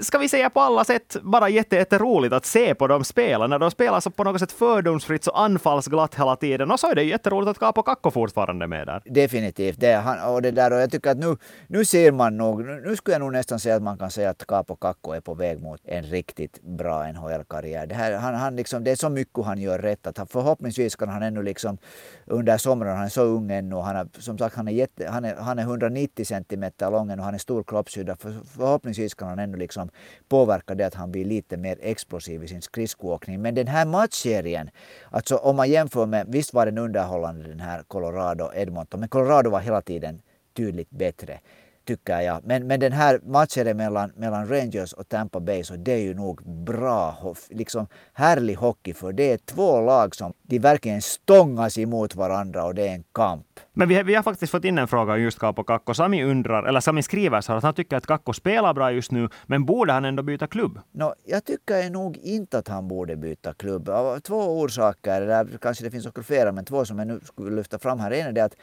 ska 0.02 0.18
vi 0.18 0.30
säga 0.30 0.50
på 0.50 0.60
alla 0.60 0.84
sätt, 0.84 1.18
bara 1.22 1.50
jätteroligt 1.50 2.34
att 2.34 2.46
se 2.46 2.76
på 2.76 2.88
dem 2.88 3.04
spela. 3.04 3.48
När 3.48 3.60
de 3.60 3.72
spelar 3.72 4.00
så 4.00 4.10
på 4.10 4.24
något 4.24 4.40
sätt 4.40 4.52
fördomsfritt, 4.52 5.24
så 5.24 5.32
anfallsglatt 5.32 6.16
hela 6.16 6.36
tiden. 6.36 6.72
Och 6.72 6.80
så 6.80 6.92
är 6.92 6.96
det 6.96 7.04
jätteroligt 7.04 7.50
att 7.50 7.60
Capo 7.60 7.84
Kakko 7.84 8.12
fortfarande 8.12 8.68
med 8.68 8.88
där. 8.88 9.02
Definitivt. 9.06 9.80
Det, 9.80 9.94
han, 9.94 10.34
och 10.34 10.42
det 10.42 10.52
där, 10.52 10.74
och 10.74 10.80
jag 10.80 10.92
tycker 10.92 11.12
att 11.12 11.18
nu, 11.18 11.38
nu 11.68 11.86
ser 11.86 12.12
man 12.12 12.38
nog, 12.38 12.66
nu 12.66 12.93
skulle 12.96 13.16
jag 13.16 13.20
nog 13.20 13.32
nästan 13.32 13.60
säga 13.60 13.76
att 13.76 13.84
man 13.84 13.98
kan 13.98 14.12
säga 14.12 14.30
att 14.30 14.48
Capo 14.48 14.76
Kakko 14.76 15.12
är 15.12 15.22
på 15.22 15.34
väg 15.34 15.62
mot 15.62 15.82
en 15.84 16.04
riktigt 16.04 16.62
bra 16.62 17.12
NHL-karriär. 17.12 17.88
Det, 17.88 17.96
här, 17.96 18.14
han, 18.14 18.36
han 18.36 18.56
liksom, 18.56 18.84
det 18.84 18.92
är 18.92 18.96
så 18.96 19.10
mycket 19.10 19.46
han 19.46 19.58
gör 19.58 19.80
rätt 19.80 20.08
att 20.08 20.18
han, 20.18 20.28
förhoppningsvis 20.28 20.96
kan 20.96 21.10
han 21.10 21.24
ännu 21.24 21.44
liksom 21.44 21.78
under 22.26 22.58
sommaren, 22.58 22.96
han 22.96 23.06
är 23.06 23.10
så 23.10 23.22
ung 23.22 23.52
ännu, 23.52 23.76
han 23.76 23.96
är, 23.96 24.08
som 24.20 24.38
sagt 24.38 24.56
han 24.56 24.68
är, 24.68 24.72
jätte, 24.72 25.08
han 25.10 25.26
är, 25.26 25.36
han 25.36 25.60
är 25.60 25.64
190 25.64 26.26
centimeter 26.26 26.92
lång 26.92 27.12
och 27.12 27.26
han 27.26 27.34
är 27.34 27.38
stor 27.38 27.64
kroppshydda. 27.64 28.16
För, 28.16 28.36
förhoppningsvis 28.58 29.14
kan 29.14 29.28
han 29.28 29.40
ännu 29.40 29.58
liksom 29.58 29.90
påverka 30.28 30.76
det 30.76 30.84
att 30.84 30.96
han 30.96 31.12
blir 31.12 31.26
lite 31.26 31.58
mer 31.58 31.78
explosiv 31.82 32.44
i 32.44 32.48
sin 32.48 32.62
skridskoåkning. 32.62 33.42
Men 33.42 33.56
den 33.56 33.68
här 33.68 33.86
matchserien, 33.86 34.70
alltså 35.10 35.36
om 35.36 35.56
man 35.56 35.70
jämför 35.70 36.06
med, 36.06 36.26
visst 36.30 36.54
var 36.54 36.66
den 36.66 36.78
underhållande 36.78 37.48
den 37.48 37.60
här 37.60 37.84
Colorado-Edmonton, 37.88 39.00
men 39.00 39.10
Colorado 39.10 39.50
var 39.50 39.60
hela 39.60 39.82
tiden 39.82 40.22
tydligt 40.54 40.90
bättre 40.90 41.40
tycker 41.86 42.22
jag. 42.22 42.46
Men, 42.46 42.68
men 42.68 42.80
den 42.80 42.92
här 42.92 43.20
matchen 43.24 43.78
mellan, 43.78 44.12
mellan 44.16 44.48
Rangers 44.48 44.94
och 44.94 45.10
Tampa 45.10 45.40
Bay 45.40 45.64
så 45.64 45.76
det 45.76 45.92
är 45.92 45.98
ju 45.98 46.14
nog 46.14 46.64
bra, 46.66 47.34
liksom 47.50 47.88
härlig 48.14 48.56
hockey 48.56 48.94
för 48.94 49.14
det 49.14 49.32
är 49.32 49.38
två 49.38 49.82
lag 49.82 50.16
som 50.16 50.34
de 50.42 50.60
verkligen 50.60 51.02
stångas 51.02 51.78
emot 51.78 52.16
varandra 52.16 52.66
och 52.66 52.76
det 52.76 52.88
är 52.88 52.94
en 52.94 53.04
kamp. 53.12 53.46
Men 53.74 53.90
vi, 53.90 54.04
vi 54.04 54.16
har 54.16 54.24
faktiskt 54.24 54.52
fått 54.52 54.66
in 54.66 54.78
en 54.78 54.88
fråga 54.88 55.18
just 55.18 55.40
på 55.40 55.64
Kakko. 55.64 55.94
Sami 55.94 56.24
undrar, 56.24 56.64
eller 56.64 56.80
Sami 56.80 57.04
skriver 57.04 57.42
så 57.42 57.54
att 57.54 57.64
han 57.64 57.74
tycker 57.74 57.98
att 57.98 58.08
Kakko 58.08 58.34
spelar 58.34 58.74
bra 58.74 58.92
just 58.92 59.12
nu, 59.12 59.30
men 59.46 59.66
borde 59.66 59.94
han 59.94 60.06
ändå 60.06 60.24
byta 60.24 60.48
klubb? 60.48 60.80
No, 60.92 61.14
jag 61.26 61.46
tycker 61.46 61.90
nog 61.90 62.18
inte 62.18 62.58
att 62.58 62.68
han 62.68 62.88
borde 62.88 63.16
byta 63.16 63.54
klubb. 63.54 63.90
Av 63.90 64.20
två 64.20 64.60
orsaker, 64.62 65.22
där 65.22 65.48
kanske 65.62 65.84
det 65.84 65.92
finns 65.92 66.06
också 66.06 66.24
flera, 66.24 66.52
men 66.52 66.66
två 66.66 66.86
som 66.86 67.00
jag 67.00 67.08
nu 67.08 67.20
skulle 67.24 67.56
lyfta 67.56 67.80
fram 67.80 68.00
här. 68.00 68.12
En 68.12 68.28
är 68.28 68.32
det 68.32 68.44
att 68.44 68.56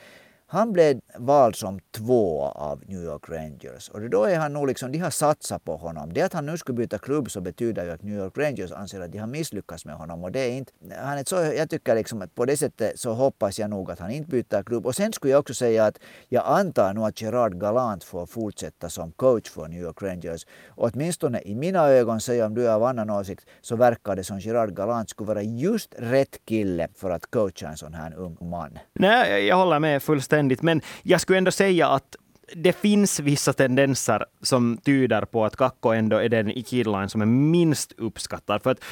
han 0.53 0.73
blev 0.73 1.01
vald 1.19 1.57
som 1.57 1.81
två 1.91 2.43
av 2.45 2.83
New 2.87 3.03
York 3.05 3.29
Rangers 3.29 3.89
och 3.89 4.11
då 4.11 4.25
är 4.25 4.39
han 4.39 4.53
nog 4.53 4.67
liksom, 4.67 4.93
de 4.93 4.99
har 4.99 5.11
satsat 5.11 5.65
på 5.65 5.77
honom. 5.77 6.13
Det 6.13 6.23
att 6.23 6.33
han 6.33 6.47
nu 6.47 6.59
skulle 6.59 6.77
byta 6.77 6.99
klubb 6.99 7.31
så 7.31 7.41
betyder 7.41 7.85
ju 7.85 7.91
att 7.91 8.03
New 8.03 8.19
York 8.19 8.39
Rangers 8.39 8.73
anser 8.73 9.01
att 9.01 9.13
de 9.13 9.19
har 9.19 9.27
misslyckats 9.27 9.85
med 9.85 9.95
honom 9.95 10.25
och 10.25 10.33
det 10.33 10.41
är 10.41 10.51
inte, 10.51 10.73
han 11.03 11.19
är 11.19 11.25
så, 11.27 11.37
jag 11.37 11.71
tycker 11.71 11.95
liksom 11.95 12.23
att 12.23 12.35
på 12.35 12.45
det 12.45 12.57
sättet 12.57 12.99
så 13.01 13.13
hoppas 13.13 13.59
jag 13.59 13.71
nog 13.71 13.91
att 13.91 13.99
han 13.99 14.11
inte 14.11 14.31
byter 14.31 14.63
klubb. 14.63 14.87
Och 14.87 14.95
sen 14.95 15.13
skulle 15.13 15.31
jag 15.31 15.41
också 15.41 15.55
säga 15.55 15.85
att 15.85 15.99
jag 16.29 16.45
antar 16.47 16.95
nog 16.95 17.05
att 17.05 17.23
Gerard 17.23 17.61
Galant 17.61 18.05
får 18.05 18.27
fortsätta 18.27 18.89
som 18.89 19.13
coach 19.13 19.51
för 19.51 19.69
New 19.69 19.83
York 19.83 20.03
Rangers. 20.03 20.47
Och 20.69 20.91
åtminstone 20.95 21.41
i 21.41 21.55
mina 21.55 21.89
ögon, 21.89 22.21
säger 22.21 22.47
om 22.47 22.55
du 22.55 22.67
är 22.67 22.73
av 22.73 22.85
annan 22.85 23.11
åsikt, 23.11 23.47
så 23.61 23.77
verkar 23.77 24.17
det 24.17 24.25
som 24.25 24.39
Gerard 24.39 24.75
Galant 24.75 25.11
skulle 25.11 25.29
vara 25.29 25.43
just 25.43 25.95
rätt 25.99 26.45
kille 26.45 26.89
för 26.95 27.11
att 27.11 27.31
coacha 27.31 27.69
en 27.69 27.77
sån 27.77 27.95
här 27.95 28.15
ung 28.15 28.37
man. 28.41 28.79
Nej, 28.95 29.47
jag 29.47 29.57
håller 29.57 29.79
med 29.79 30.03
fullständigt 30.03 30.40
fullständigt. 30.41 30.63
Men 30.63 30.81
jag 31.03 31.21
skulle 31.21 31.39
ändå 31.39 31.51
säga 31.51 31.89
att 31.89 32.17
det 32.57 32.73
finns 32.73 33.21
vissa 33.21 33.53
tendenser 33.53 34.25
som 34.43 34.79
tyder 34.85 35.25
på 35.25 35.45
att 35.45 35.57
Kakko 35.57 35.93
ändå 35.93 36.17
är 36.17 36.29
den 36.29 36.51
i 36.51 36.63
Kidline 36.63 37.09
som 37.09 37.23
är 37.23 37.27
minst 37.27 37.93
uppskattad. 37.99 38.63
För 38.63 38.71
att 38.71 38.85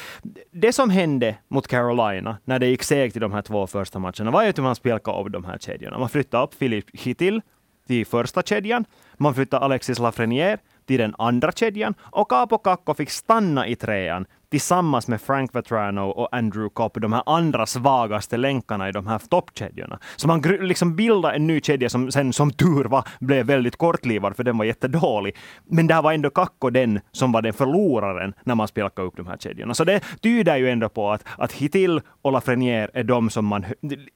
det 0.51 0.73
som 0.73 0.89
hände 0.89 1.35
mot 1.49 1.67
Carolina 1.67 2.37
när 2.45 2.59
det 2.59 2.67
gick 2.67 2.83
segt 2.83 3.15
i 3.15 3.19
de 3.19 3.31
här 3.31 3.41
två 3.41 3.67
första 3.67 3.99
matcherna 3.99 4.31
var 4.31 4.43
ju 4.43 4.49
att 4.49 4.57
man 4.57 4.75
spjälkade 4.75 5.21
upp 5.21 5.31
de 5.31 5.43
här 5.43 5.57
kedjorna. 5.57 5.99
Man 5.99 6.09
flyttade 6.09 6.43
upp 6.43 6.59
Philip 6.59 6.85
Hittil 6.93 7.41
till 7.87 8.05
första 8.05 8.41
kedjan. 8.41 8.85
Man 9.17 9.33
flyttade 9.33 9.65
Alexis 9.65 9.99
Lafreniere 9.99 10.57
till 10.85 10.99
den 10.99 11.15
andra 11.17 11.51
kedjan 11.51 11.93
och 12.11 12.29
Capo 12.29 12.57
Kakko 12.57 12.93
fick 12.93 13.09
stanna 13.09 13.67
i 13.67 13.75
trean 13.75 14.25
tillsammans 14.49 15.07
med 15.07 15.21
Frank 15.21 15.55
Vetrano 15.55 16.01
och 16.01 16.35
Andrew 16.35 16.69
Kopp, 16.73 17.01
de 17.01 17.13
här 17.13 17.23
andra 17.25 17.65
svagaste 17.65 18.37
länkarna 18.37 18.89
i 18.89 18.91
de 18.91 19.07
här 19.07 19.19
toppkedjorna. 19.29 19.99
Så 20.15 20.27
man 20.27 20.41
liksom 20.41 20.95
bildade 20.95 21.35
en 21.35 21.47
ny 21.47 21.61
kedja 21.61 21.89
som 21.89 22.11
sen 22.11 22.33
som 22.33 22.51
tur 22.51 22.85
var 22.85 23.07
blev 23.19 23.45
väldigt 23.45 23.75
kortlivad 23.75 24.35
för 24.35 24.43
den 24.43 24.57
var 24.57 24.65
jättedålig. 24.65 25.35
Men 25.67 25.87
där 25.87 26.01
var 26.01 26.13
ändå 26.13 26.29
Kakko 26.29 26.69
den 26.69 26.99
som 27.11 27.31
var 27.31 27.41
den 27.41 27.53
förloraren 27.53 28.33
när 28.43 28.55
man 28.55 28.67
spelade 28.67 29.01
upp 29.01 29.17
de 29.17 29.27
här 29.27 29.37
kedjorna. 29.37 29.73
Så 29.73 29.83
det 29.83 30.01
tyder 30.21 30.57
ju 30.57 30.69
ändå 30.69 30.89
på 30.89 31.11
att, 31.11 31.23
att 31.37 31.51
Hitil 31.51 32.01
och 32.21 32.31
Lafreniere 32.31 32.91
är 32.93 33.03
de 33.03 33.29
som 33.29 33.45
man... 33.45 33.65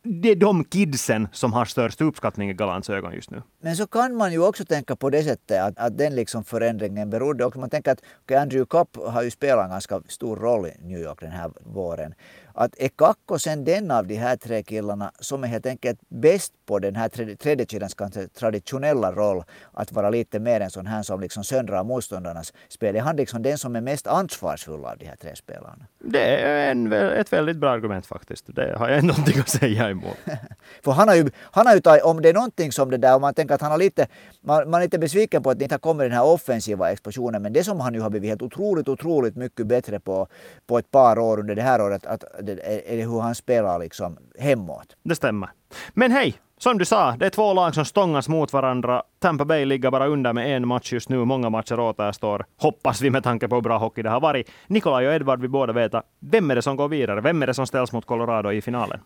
Det 0.03 0.29
är 0.29 0.35
de 0.35 0.63
kidsen 0.63 1.27
som 1.31 1.53
har 1.53 1.65
störst 1.65 2.01
uppskattning 2.01 2.49
i 2.49 2.53
Galants 2.53 2.89
ögon 2.89 3.13
just 3.13 3.31
nu. 3.31 3.41
Men 3.61 3.75
så 3.75 3.87
kan 3.87 4.15
man 4.15 4.31
ju 4.31 4.47
också 4.47 4.65
tänka 4.65 4.95
på 4.95 5.09
det 5.09 5.23
sättet 5.23 5.61
att, 5.61 5.77
att 5.77 5.97
den 5.97 6.15
liksom 6.15 6.43
förändringen 6.43 7.09
berodde 7.09 7.45
också. 7.45 7.59
Man 7.59 7.69
tänker 7.69 7.91
att 7.91 8.01
okay, 8.23 8.37
Andrew 8.37 8.65
Kopp 8.65 8.97
har 9.13 9.23
ju 9.23 9.31
spelat 9.31 9.69
ganska 9.69 10.01
stor 10.23 10.35
roll 10.35 10.65
i 10.65 10.73
New 10.79 10.99
York 10.99 11.19
den 11.19 11.31
här 11.31 11.51
våren 11.59 12.13
att 12.53 12.75
är 12.77 12.87
Kakko 12.87 13.39
sen 13.39 13.63
den 13.63 13.91
av 13.91 14.07
de 14.07 14.15
här 14.15 14.35
tre 14.35 14.63
killarna 14.63 15.11
som 15.19 15.43
är 15.43 15.47
helt 15.47 15.65
enkelt 15.65 15.99
bäst 16.09 16.53
på 16.65 16.79
den 16.79 16.95
här 16.95 17.35
tredje 17.35 17.65
kedjans 17.65 17.95
traditionella 18.39 19.11
roll 19.11 19.43
att 19.71 19.91
vara 19.91 20.09
lite 20.09 20.39
mer 20.39 20.61
en 20.61 20.69
sån 20.69 20.87
här 20.87 21.03
som 21.03 21.21
liksom 21.21 21.43
söndrar 21.43 21.83
motståndarnas 21.83 22.53
spel. 22.69 22.95
Är 22.95 23.01
han 23.01 23.15
liksom 23.15 23.41
den 23.41 23.57
som 23.57 23.75
är 23.75 23.81
mest 23.81 24.07
ansvarsfull 24.07 24.85
av 24.85 24.97
de 24.97 25.05
här 25.05 25.15
tre 25.15 25.35
spelarna? 25.35 25.85
Det 25.99 26.41
är 26.41 26.71
en, 26.71 26.93
ett 26.93 27.33
väldigt 27.33 27.57
bra 27.57 27.69
argument 27.69 28.05
faktiskt. 28.05 28.45
Det 28.47 28.75
har 28.77 28.89
jag 28.89 29.03
någonting 29.11 29.39
att 29.39 29.49
säga 29.49 29.89
emot. 29.89 30.17
För 30.83 30.91
han 30.91 31.07
har 31.07 31.15
ju, 31.15 31.29
han 31.41 31.67
har 31.67 31.75
ju 31.75 31.81
tagit, 31.81 32.03
om 32.03 32.21
det 32.21 32.29
är 32.29 32.33
någonting 32.33 32.71
som 32.71 32.89
det 32.89 32.97
där, 32.97 33.15
om 33.15 33.21
man 33.21 33.33
tänker 33.33 33.55
att 33.55 33.61
han 33.61 33.71
har 33.71 33.77
lite, 33.77 34.07
man, 34.41 34.69
man 34.69 34.81
är 34.81 34.85
lite 34.85 34.99
besviken 34.99 35.43
på 35.43 35.49
att 35.49 35.59
det 35.59 35.65
inte 35.65 35.75
har 35.75 35.79
kommit 35.79 36.05
den 36.05 36.11
här 36.11 36.25
offensiva 36.25 36.91
explosionen, 36.91 37.41
men 37.41 37.53
det 37.53 37.63
som 37.63 37.79
han 37.79 37.93
ju 37.93 37.99
har 37.99 38.09
blivit 38.09 38.29
helt 38.29 38.41
otroligt, 38.41 38.87
otroligt 38.87 39.35
mycket 39.35 39.67
bättre 39.67 39.99
på, 39.99 40.27
på 40.67 40.77
ett 40.77 40.91
par 40.91 41.19
år 41.19 41.39
under 41.39 41.55
det 41.55 41.61
här 41.61 41.81
året, 41.81 42.05
att 42.05 42.23
det 42.43 43.05
hur 43.05 43.19
han 43.19 43.35
spelar 43.35 43.79
liksom 43.79 44.17
hemåt. 44.39 44.95
Det 45.03 45.15
stämmer. 45.15 45.49
Men 45.93 46.11
hej, 46.11 46.35
som 46.57 46.77
du 46.77 46.85
sa, 46.85 47.15
det 47.19 47.25
är 47.25 47.29
två 47.29 47.53
lag 47.53 47.75
som 47.75 47.85
stångas 47.85 48.29
mot 48.29 48.53
varandra. 48.53 49.03
Tampa 49.19 49.45
Bay 49.45 49.65
ligger 49.65 49.91
bara 49.91 50.07
under 50.07 50.33
med 50.33 50.55
en 50.55 50.67
match 50.67 50.93
just 50.93 51.09
nu. 51.09 51.25
Många 51.25 51.49
matcher 51.49 51.79
återstår, 51.79 52.45
hoppas 52.57 53.01
vi 53.01 53.09
med 53.09 53.23
tanke 53.23 53.47
på 53.47 53.55
hur 53.55 53.61
bra 53.61 53.77
hockey 53.77 54.01
det 54.01 54.09
har 54.09 54.21
varit. 54.21 54.49
Nikolaj 54.67 55.07
och 55.07 55.13
Edvard 55.13 55.41
vill 55.41 55.49
båda 55.49 55.73
veta, 55.73 56.03
vem 56.19 56.51
är 56.51 56.55
det 56.55 56.61
som 56.61 56.75
går 56.75 56.87
vidare? 56.87 57.21
Vem 57.21 57.43
är 57.43 57.47
det 57.47 57.53
som 57.53 57.67
ställs 57.67 57.91
mot 57.91 58.05
Colorado 58.05 58.51
i 58.51 58.61
finalen? 58.61 58.99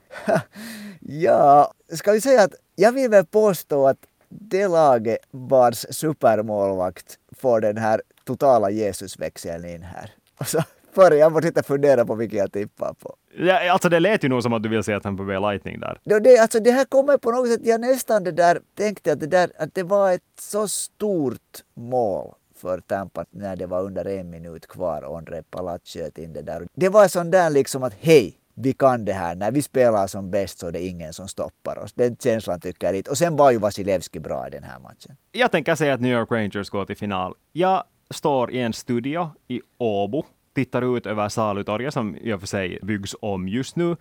ja, 1.00 1.71
ska 1.93 2.12
vi 2.12 2.21
säga 2.21 2.43
att 2.43 2.54
jag 2.76 2.91
vill 2.91 3.10
väl 3.10 3.26
påstå 3.26 3.88
att 3.88 3.97
det 4.30 4.67
laget 4.67 5.17
vars 5.32 5.86
supermålvakt 5.89 7.17
får 7.39 7.62
den 7.62 7.78
här 7.78 8.02
totala 8.23 8.69
Jesusväxeln 8.69 9.65
in 9.65 9.84
här. 9.84 10.12
Och 10.39 10.47
så. 10.47 10.63
Jag 10.95 11.32
måste 11.32 11.47
inte 11.47 11.63
fundera 11.63 12.06
på 12.06 12.15
vilken 12.15 12.39
jag 12.39 12.52
tippar 12.52 12.93
på. 12.93 13.15
Ja, 13.39 13.71
alltså 13.71 13.89
det 13.89 14.00
lät 14.00 14.23
ju 14.23 14.30
nog 14.30 14.43
som 14.43 14.54
att 14.54 14.63
du 14.63 14.69
vill 14.69 14.84
säga 14.84 15.00
Tampa 15.00 15.23
Bay 15.23 15.39
Lightning 15.39 15.80
där. 15.80 16.00
Det, 16.04 16.19
det, 16.19 16.38
alltså 16.38 16.60
det 16.60 16.71
här 16.71 16.86
kommer 16.86 17.17
på 17.17 17.32
något 17.32 17.50
sätt, 17.50 17.62
jag 17.63 17.82
nästan 17.82 18.23
det 18.23 18.32
där 18.32 18.60
tänkte 18.76 19.12
att 19.12 19.19
det, 19.19 19.28
där, 19.28 19.52
att 19.60 19.73
det 19.73 19.84
var 19.84 20.13
ett 20.13 20.21
så 20.39 20.67
stort 20.67 21.63
mål 21.73 22.34
för 22.56 22.80
Tampa 22.80 23.26
när 23.32 23.56
det 23.56 23.65
var 23.65 23.84
under 23.84 24.08
en 24.08 24.30
minut 24.30 24.67
kvar 24.67 25.02
och 25.02 25.15
Ondrej 25.15 25.43
Palat 25.43 25.82
sköt 25.88 26.17
in 26.17 26.34
det 26.34 26.41
där. 26.41 26.67
Det 26.73 26.89
var 26.89 27.08
sån 27.08 27.32
där 27.32 27.50
liksom 27.50 27.84
att 27.84 27.93
hej, 28.00 28.38
vi 28.56 28.73
kan 28.73 29.06
det 29.06 29.13
här. 29.13 29.36
När 29.36 29.52
vi 29.52 29.62
spelar 29.62 30.08
som 30.08 30.32
bäst 30.32 30.60
så 30.60 30.67
är 30.67 30.71
det 30.71 30.86
ingen 30.88 31.13
som 31.13 31.28
stoppar 31.28 31.80
oss. 31.84 31.93
Den 31.93 32.15
känslan 32.15 32.60
tycker 32.60 32.88
jag 32.88 32.93
lite. 32.93 33.10
Och 33.10 33.17
sen 33.17 33.36
var 33.36 33.52
ju 33.52 33.58
Vasilevski 33.58 34.19
bra 34.19 34.47
i 34.47 34.50
den 34.50 34.63
här 34.63 34.80
matchen. 34.80 35.17
Jag 35.32 35.52
tänker 35.52 35.76
säga 35.76 35.93
att 35.93 36.02
New 36.02 36.12
York 36.12 36.32
Rangers 36.32 36.69
går 36.69 36.86
till 36.86 36.97
final. 36.97 37.34
Jag 37.54 37.84
står 38.10 38.52
i 38.52 38.60
en 38.60 38.73
studio 38.73 39.30
i 39.47 39.62
Åbo 39.78 40.26
tittar 40.58 40.98
ut 40.98 41.06
över 41.06 41.30
Salutorget 41.30 41.93
som 41.93 42.15
i 42.15 42.34
och 42.34 42.39
för 42.39 42.48
sig 42.48 42.80
byggs 42.82 43.15
om 43.22 43.48
just 43.48 43.76
nu. 43.76 43.96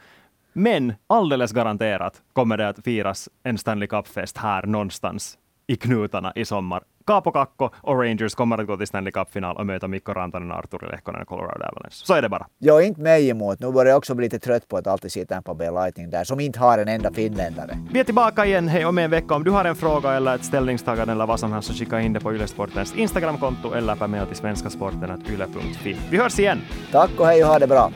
Men 0.53 0.95
alldeles 1.07 1.53
garanterat 1.53 2.23
kommer 2.33 2.57
det 2.57 2.69
att 2.69 2.85
firas 2.85 3.29
en 3.43 3.59
Stanley 3.59 3.89
Cup-fest 3.89 4.37
här 4.39 4.67
någonstans 4.67 5.39
i 5.67 5.77
knutarna 5.77 6.33
i 6.37 6.45
sommar. 6.45 6.83
Capo 7.07 7.33
Kakko 7.33 7.69
och 7.81 8.03
Rangers 8.03 8.35
kommer 8.35 8.59
att 8.59 8.67
gå 8.67 8.77
till 8.77 8.87
Stanley 8.87 9.13
Cup-final 9.13 9.57
och 9.57 9.67
möta 9.67 9.89
Mikko 9.89 10.13
Rantanen 10.13 10.51
och 10.51 10.59
Arturi 10.59 10.91
Lehkonen 10.91 11.27
Colorado 11.27 11.65
Avalanche. 11.65 11.91
Så 11.91 12.15
är 12.15 12.23
det 12.23 12.29
bara. 12.29 12.47
Jag 12.59 12.83
är 12.83 12.87
inte 12.87 13.01
mig 13.01 13.31
emot. 13.31 13.61
Nu 13.61 13.73
börjar 13.73 13.91
jag 13.91 13.99
också 13.99 14.15
bli 14.15 14.27
lite 14.27 14.39
trött 14.39 14.69
på 14.69 14.77
att 14.77 14.87
alltid 14.87 15.13
se 15.13 15.27
Tampa 15.27 15.55
Bay 15.55 15.71
Lightning 15.71 16.11
där, 16.11 16.25
som 16.25 16.41
inte 16.41 16.59
har 16.59 16.79
en 16.79 16.89
enda 16.89 17.13
finländare. 17.13 17.79
Vi 17.93 18.01
är 18.01 18.05
tillbaka 18.05 18.47
igen 18.47 18.69
hej 18.69 18.87
om 18.87 18.99
en 18.99 19.11
vecka. 19.11 19.35
Om 19.35 19.45
du 19.45 19.51
har 19.51 19.65
en 19.65 19.77
fråga 19.77 20.13
eller 20.13 20.35
ett 20.35 20.45
ställningstagande 20.45 21.13
eller 21.13 21.27
vad 21.27 21.41
som 21.41 21.53
helst 21.53 21.69
så 21.69 21.75
skicka 21.75 22.01
in 22.01 22.13
det 22.13 22.21
på 22.21 22.35
Ylesportens 22.35 22.95
Instagramkonto 22.95 23.73
eller 23.73 23.97
per 23.97 24.07
mail 24.07 24.27
till 24.27 24.37
svenskasporten.yle.fi. 24.37 25.97
Vi 26.11 26.19
hörs 26.19 26.39
igen! 26.39 26.61
Tack 26.93 27.11
och 27.19 27.27
hej 27.27 27.45
och 27.45 27.49
ha 27.49 27.59
det 27.59 27.67
bra! 27.67 27.91